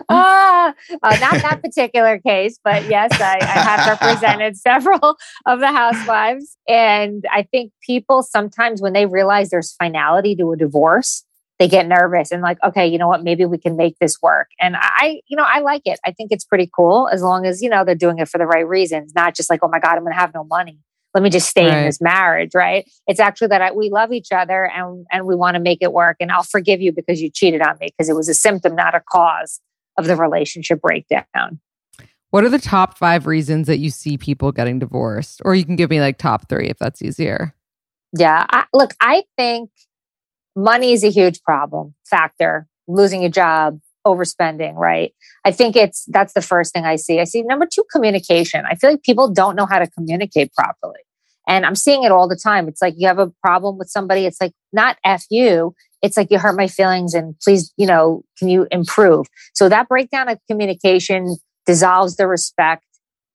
[0.09, 5.69] Ah, uh, not that particular case, but yes, I, I have represented several of the
[5.69, 6.57] housewives.
[6.69, 11.25] And I think people sometimes, when they realize there's finality to a divorce,
[11.59, 13.23] they get nervous and like, okay, you know what?
[13.23, 14.49] Maybe we can make this work.
[14.61, 16.01] And I, you know, I like it.
[16.05, 18.47] I think it's pretty cool as long as, you know, they're doing it for the
[18.47, 20.79] right reasons, not just like, oh my God, I'm going to have no money.
[21.15, 21.79] Let me just stay Right.
[21.79, 22.91] in this marriage, right?
[23.07, 25.93] It's actually that I, we love each other and and we want to make it
[25.93, 26.17] work.
[26.21, 28.95] And I'll forgive you because you cheated on me because it was a symptom, not
[28.95, 29.61] a cause
[29.97, 31.61] of the relationship breakdown.
[32.31, 35.41] what are the top five reasons that you see people getting divorced?
[35.45, 37.55] Or you can give me like top three if that's easier.
[38.19, 38.45] Yeah.
[38.51, 39.71] I, look, I think
[40.57, 42.67] money is a huge problem factor.
[42.89, 45.15] Losing a job, overspending, right?
[45.45, 47.21] I think it's that's the first thing I see.
[47.21, 48.65] I see number two, communication.
[48.69, 51.01] I feel like people don't know how to communicate properly.
[51.47, 52.69] And I'm seeing it all the time.
[52.69, 54.27] It's like you have a problem with somebody.
[54.27, 55.75] It's like not F you.
[56.03, 59.27] It's like you hurt my feelings and please, you know, can you improve?
[59.55, 61.37] So that breakdown of communication
[61.67, 62.85] dissolves the respect,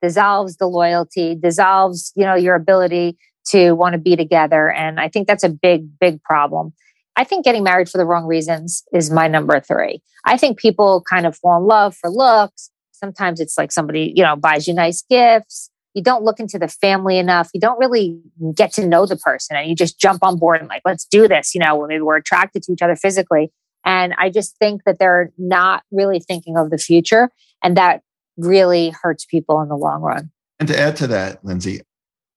[0.01, 4.71] dissolves the loyalty, dissolves, you know, your ability to want to be together.
[4.71, 6.73] And I think that's a big, big problem.
[7.15, 10.01] I think getting married for the wrong reasons is my number three.
[10.25, 12.69] I think people kind of fall in love for looks.
[12.91, 15.69] Sometimes it's like somebody, you know, buys you nice gifts.
[15.93, 17.49] You don't look into the family enough.
[17.53, 18.19] You don't really
[18.53, 21.27] get to know the person and you just jump on board and like, let's do
[21.27, 21.55] this.
[21.55, 23.51] You know, maybe we're attracted to each other physically.
[23.85, 27.29] And I just think that they're not really thinking of the future.
[27.63, 28.01] And that
[28.37, 30.31] really hurts people in the long run.
[30.59, 31.81] And to add to that, Lindsey,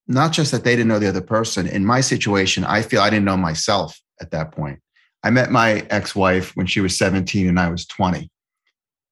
[0.06, 1.66] not just that they didn't know the other person.
[1.66, 4.80] In my situation, I feel I didn't know myself at that point.
[5.24, 8.28] I met my ex wife when she was 17 and I was 20.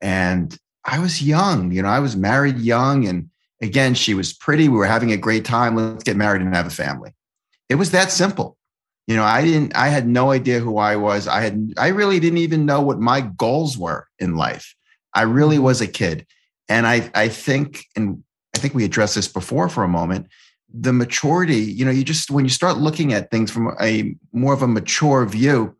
[0.01, 3.07] And I was young, you know, I was married young.
[3.07, 3.29] And
[3.61, 4.69] again, she was pretty.
[4.69, 5.77] We were having a great time.
[5.77, 7.13] Let's get married and have a family.
[7.69, 8.57] It was that simple.
[9.07, 11.27] You know, I didn't, I had no idea who I was.
[11.27, 14.75] I had, I really didn't even know what my goals were in life.
[15.15, 15.65] I really mm-hmm.
[15.65, 16.27] was a kid.
[16.69, 18.23] And I, I think, and
[18.55, 20.29] I think we addressed this before for a moment.
[20.73, 24.53] the maturity, you know, you just, when you start looking at things from a more
[24.53, 25.75] of a mature view,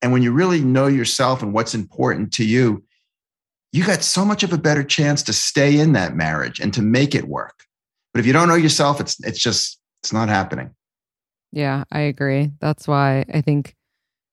[0.00, 2.84] and when you really know yourself and what's important to you,
[3.72, 6.82] you got so much of a better chance to stay in that marriage and to
[6.82, 7.64] make it work.
[8.12, 10.74] But if you don't know yourself, it's it's just it's not happening.
[11.52, 12.52] Yeah, I agree.
[12.60, 13.74] That's why I think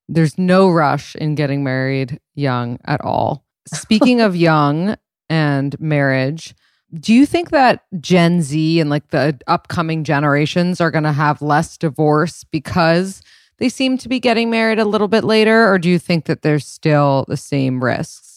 [0.08, 3.46] there's no rush in getting married young at all.
[3.68, 4.96] Speaking of young
[5.30, 6.56] and marriage,
[6.94, 11.42] do you think that Gen Z and like the upcoming generations are going to have
[11.42, 13.22] less divorce because
[13.58, 15.72] they seem to be getting married a little bit later?
[15.72, 18.29] Or do you think that there's still the same risks?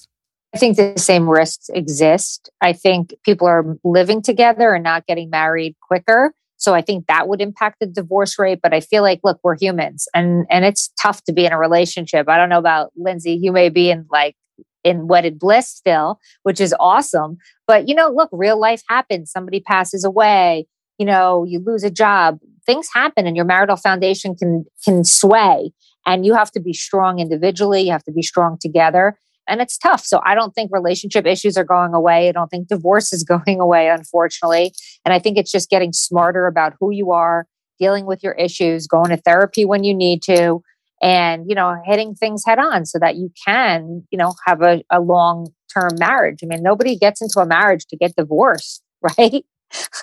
[0.55, 2.50] I think the same risks exist.
[2.61, 6.34] I think people are living together and not getting married quicker.
[6.59, 8.61] So I think that would impact the divorce rate.
[8.62, 11.59] But I feel like, look, we're humans and, and it's tough to be in a
[11.59, 12.28] relationship.
[12.28, 13.32] I don't know about Lindsey.
[13.32, 14.36] You may be in like
[14.84, 17.38] in wedded bliss still, which is awesome.
[17.66, 19.30] But you know, look, real life happens.
[19.30, 20.66] Somebody passes away,
[20.98, 22.38] you know, you lose a job.
[22.66, 25.72] Things happen and your marital foundation can can sway.
[26.05, 29.18] And you have to be strong individually, you have to be strong together.
[29.49, 30.05] And it's tough.
[30.05, 32.28] So I don't think relationship issues are going away.
[32.28, 34.72] I don't think divorce is going away, unfortunately.
[35.05, 37.47] And I think it's just getting smarter about who you are,
[37.78, 40.62] dealing with your issues, going to therapy when you need to,
[41.03, 44.82] and you know hitting things head on so that you can you know have a,
[44.90, 48.82] a long term marriage i mean nobody gets into a marriage to get divorced
[49.18, 49.45] right?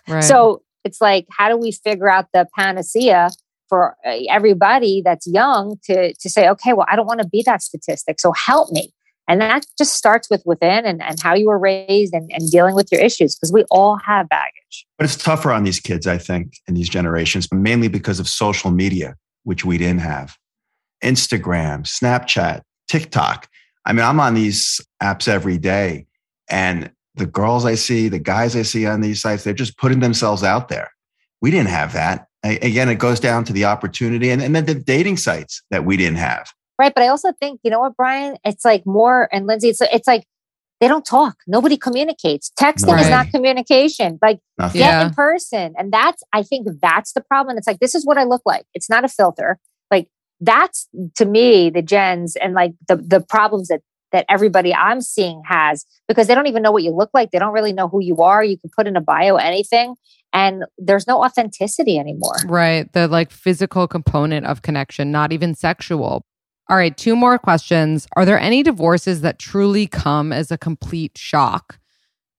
[0.07, 3.29] right so it's like how do we figure out the panacea
[3.69, 7.41] for uh, everybody that's young to to say okay well i don't want to be
[7.45, 8.91] that statistic so help me
[9.29, 12.75] and that just starts with within and, and how you were raised and, and dealing
[12.75, 16.17] with your issues because we all have baggage but it's tougher on these kids i
[16.17, 20.37] think in these generations mainly because of social media which we didn't have
[21.03, 23.47] Instagram, Snapchat, TikTok.
[23.85, 26.05] I mean, I'm on these apps every day,
[26.49, 29.99] and the girls I see, the guys I see on these sites, they're just putting
[29.99, 30.91] themselves out there.
[31.41, 32.27] We didn't have that.
[32.43, 35.85] I, again, it goes down to the opportunity and, and then the dating sites that
[35.85, 36.51] we didn't have.
[36.79, 36.93] Right.
[36.93, 38.37] But I also think, you know what, Brian?
[38.45, 40.23] It's like more, and Lindsey, it's, it's like
[40.79, 41.35] they don't talk.
[41.45, 42.51] Nobody communicates.
[42.57, 43.01] Texting right.
[43.01, 44.17] is not communication.
[44.21, 44.79] Like Nothing.
[44.79, 45.07] get yeah.
[45.07, 45.73] in person.
[45.77, 47.57] And that's, I think that's the problem.
[47.57, 48.65] It's like, this is what I look like.
[48.73, 49.59] It's not a filter
[49.91, 50.07] Like
[50.39, 55.43] that's to me the gens and like the the problems that that everybody I'm seeing
[55.45, 57.29] has because they don't even know what you look like.
[57.29, 58.43] They don't really know who you are.
[58.43, 59.95] You can put in a bio anything
[60.33, 62.37] and there's no authenticity anymore.
[62.47, 62.91] Right.
[62.93, 66.25] The like physical component of connection, not even sexual.
[66.69, 68.07] All right, two more questions.
[68.15, 71.79] Are there any divorces that truly come as a complete shock?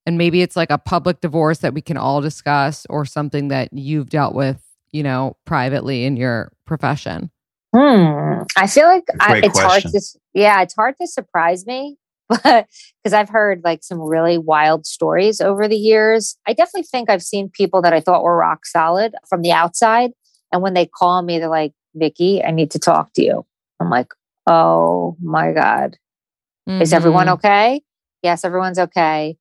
[0.06, 3.72] And maybe it's like a public divorce that we can all discuss or something that
[3.72, 4.62] you've dealt with,
[4.92, 7.32] you know, privately in your profession.
[7.74, 8.42] Hmm.
[8.56, 9.68] I feel like I, it's question.
[9.68, 10.00] hard to,
[10.34, 11.96] yeah, it's hard to surprise me,
[12.28, 12.68] but
[13.02, 16.36] because I've heard like some really wild stories over the years.
[16.46, 20.12] I definitely think I've seen people that I thought were rock solid from the outside.
[20.52, 23.44] And when they call me, they're like, Vikki, I need to talk to you.
[23.80, 24.12] I'm like,
[24.46, 25.96] oh my God.
[26.68, 26.82] Mm-hmm.
[26.82, 27.34] Is everyone mm-hmm.
[27.34, 27.82] okay?
[28.22, 29.36] Yes, everyone's okay.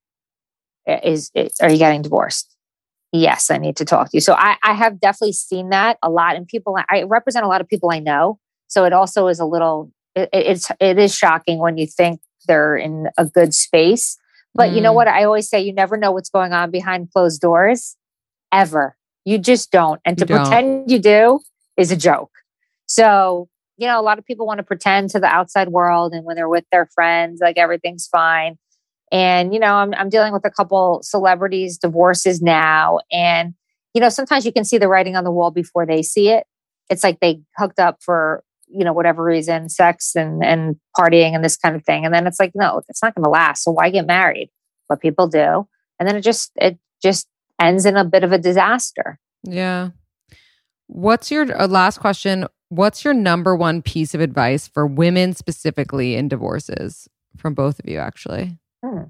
[0.88, 2.56] Is, is are you getting divorced?
[3.12, 4.22] yes, I need to talk to you.
[4.22, 6.36] So I, I have definitely seen that a lot.
[6.36, 8.40] in people, I represent a lot of people I know.
[8.68, 12.78] So it also is a little, it, it's, it is shocking when you think they're
[12.78, 14.18] in a good space.
[14.54, 14.76] But mm.
[14.76, 14.96] you know mm.
[14.96, 15.08] what?
[15.08, 17.96] I always say you never know what's going on behind closed doors
[18.52, 18.96] ever.
[19.26, 20.00] You just don't.
[20.06, 20.42] And to don't.
[20.42, 21.40] pretend you do
[21.78, 22.32] is a joke.
[22.86, 26.14] So, you know, a lot of people want to pretend to the outside world.
[26.14, 28.58] And when they're with their friends, like everything's fine.
[29.12, 33.00] And, you know, I'm, I'm dealing with a couple celebrities' divorces now.
[33.12, 33.54] And,
[33.94, 36.46] you know, sometimes you can see the writing on the wall before they see it.
[36.90, 41.44] It's like they hooked up for, you know, whatever reason, sex and, and partying and
[41.44, 42.06] this kind of thing.
[42.06, 43.64] And then it's like, no, it's not going to last.
[43.64, 44.50] So why get married?
[44.88, 45.68] What people do.
[46.00, 47.28] And then it just, it just
[47.60, 49.20] ends in a bit of a disaster.
[49.44, 49.90] Yeah.
[50.88, 52.46] What's your uh, last question?
[52.70, 57.08] What's your number one piece of advice for women specifically in divorces
[57.38, 58.58] from both of you, actually?
[58.84, 59.04] Hmm.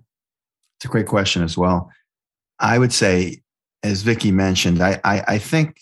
[0.77, 1.91] It's a great question as well.
[2.59, 3.41] I would say,
[3.83, 5.81] as Vikki mentioned, I, I, I think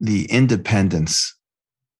[0.00, 1.34] the independence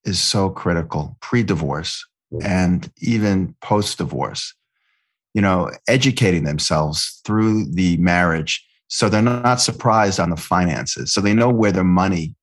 [0.04, 2.04] is so critical pre-divorce
[2.42, 4.54] and even post-divorce.
[5.34, 11.12] You know, educating themselves through the marriage so they're not surprised on the finances.
[11.12, 12.34] So they know where their money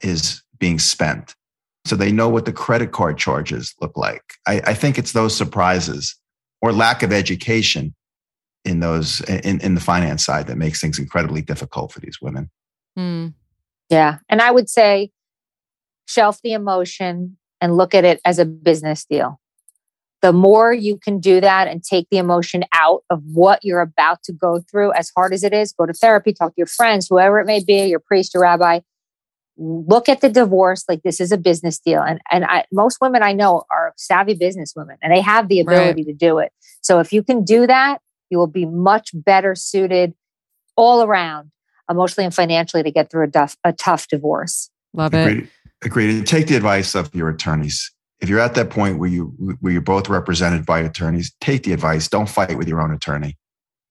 [0.00, 1.34] is being spent.
[1.86, 4.22] So they know what the credit card charges look like.
[4.46, 6.16] I, I think it's those surprises
[6.60, 7.94] or lack of education
[8.64, 12.50] in those in, in the finance side that makes things incredibly difficult for these women.
[12.98, 13.34] Mm.
[13.88, 14.18] Yeah.
[14.28, 15.10] And I would say
[16.06, 19.38] shelf the emotion and look at it as a business deal.
[20.22, 24.22] the more you can do that and take the emotion out of what you're about
[24.24, 27.06] to go through, as hard as it is, go to therapy, talk to your friends,
[27.08, 28.80] whoever it may be, your priest, your rabbi.
[29.58, 32.02] Look at the divorce like this is a business deal.
[32.02, 35.60] And, and I, most women I know are savvy business women and they have the
[35.60, 36.06] ability right.
[36.06, 36.52] to do it.
[36.82, 38.00] So if you can do that,
[38.30, 40.14] you will be much better suited
[40.76, 41.50] all around
[41.88, 44.70] emotionally and financially to get through a, duff, a tough divorce.
[44.92, 45.26] Love it.
[45.26, 45.50] Agreed.
[45.82, 46.26] Agreed.
[46.26, 47.92] Take the advice of your attorneys.
[48.20, 49.26] If you're at that point where you
[49.60, 52.08] where you're both represented by attorneys, take the advice.
[52.08, 53.36] Don't fight with your own attorney.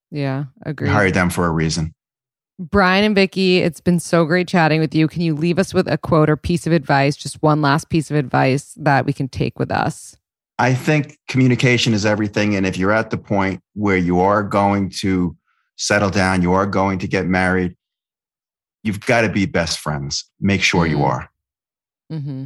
[0.10, 0.90] Yeah, agree.
[0.90, 1.94] Hire them for a reason.
[2.58, 5.08] Brian and Vikki, it's been so great chatting with you.
[5.08, 8.10] Can you leave us with a quote or piece of advice, just one last piece
[8.10, 10.16] of advice that we can take with us?
[10.58, 12.56] I think communication is everything.
[12.56, 15.36] And if you're at the point where you are going to
[15.76, 17.76] settle down, you are going to get married,
[18.84, 20.24] you've got to be best friends.
[20.40, 20.98] Make sure mm-hmm.
[20.98, 21.30] you are.
[22.10, 22.44] Mm-hmm.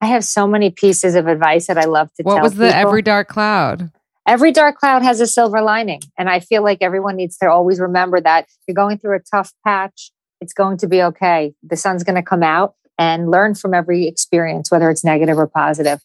[0.00, 2.36] I have so many pieces of advice that I love to what tell.
[2.36, 2.80] What was the people.
[2.80, 3.90] every dark cloud?
[4.28, 6.02] Every dark cloud has a silver lining.
[6.18, 9.54] And I feel like everyone needs to always remember that you're going through a tough
[9.64, 10.12] patch.
[10.42, 11.54] It's going to be okay.
[11.62, 15.46] The sun's going to come out and learn from every experience, whether it's negative or
[15.46, 16.00] positive.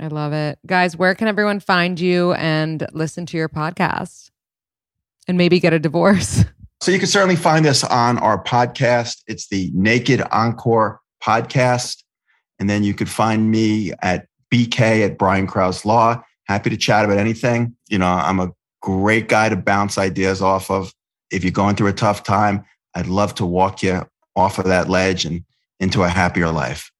[0.00, 0.58] I love it.
[0.64, 4.30] Guys, where can everyone find you and listen to your podcast
[5.26, 6.44] and maybe get a divorce?
[6.80, 9.24] So you can certainly find us on our podcast.
[9.26, 12.04] It's the Naked Encore podcast.
[12.60, 16.22] And then you could find me at BK at Brian Krauss Law.
[16.48, 17.76] Happy to chat about anything.
[17.88, 18.50] You know, I'm a
[18.80, 20.92] great guy to bounce ideas off of.
[21.30, 22.64] If you're going through a tough time,
[22.94, 25.44] I'd love to walk you off of that ledge and
[25.78, 26.90] into a happier life.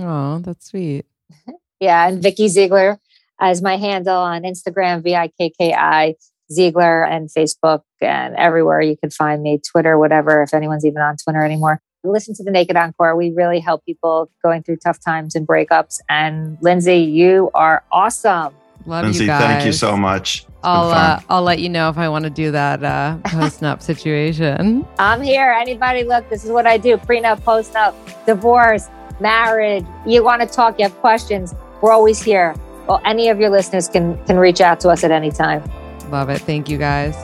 [0.00, 1.06] Oh, that's sweet.
[1.80, 2.08] Yeah.
[2.08, 2.98] And Vikki Ziegler
[3.38, 6.14] as my handle on Instagram, V I K K I
[6.50, 11.16] Ziegler and Facebook and everywhere you can find me, Twitter, whatever, if anyone's even on
[11.16, 13.16] Twitter anymore listen to the Naked Encore.
[13.16, 16.00] We really help people going through tough times and breakups.
[16.08, 18.54] And Lindsey, you are awesome.
[18.86, 19.40] Love Lindsey, you guys.
[19.40, 20.46] thank you so much.
[20.62, 23.82] I'll uh, I'll let you know if I want to do that uh, post nup
[23.90, 24.86] situation.
[24.98, 25.52] I'm here.
[25.52, 27.94] Anybody, look, this is what I do: prenup, post nup,
[28.26, 28.88] divorce,
[29.20, 29.84] marriage.
[30.06, 30.78] You want to talk?
[30.78, 31.54] You have questions?
[31.82, 32.54] We're always here.
[32.86, 35.62] Well, any of your listeners can can reach out to us at any time.
[36.10, 36.40] Love it.
[36.40, 37.14] Thank you, guys.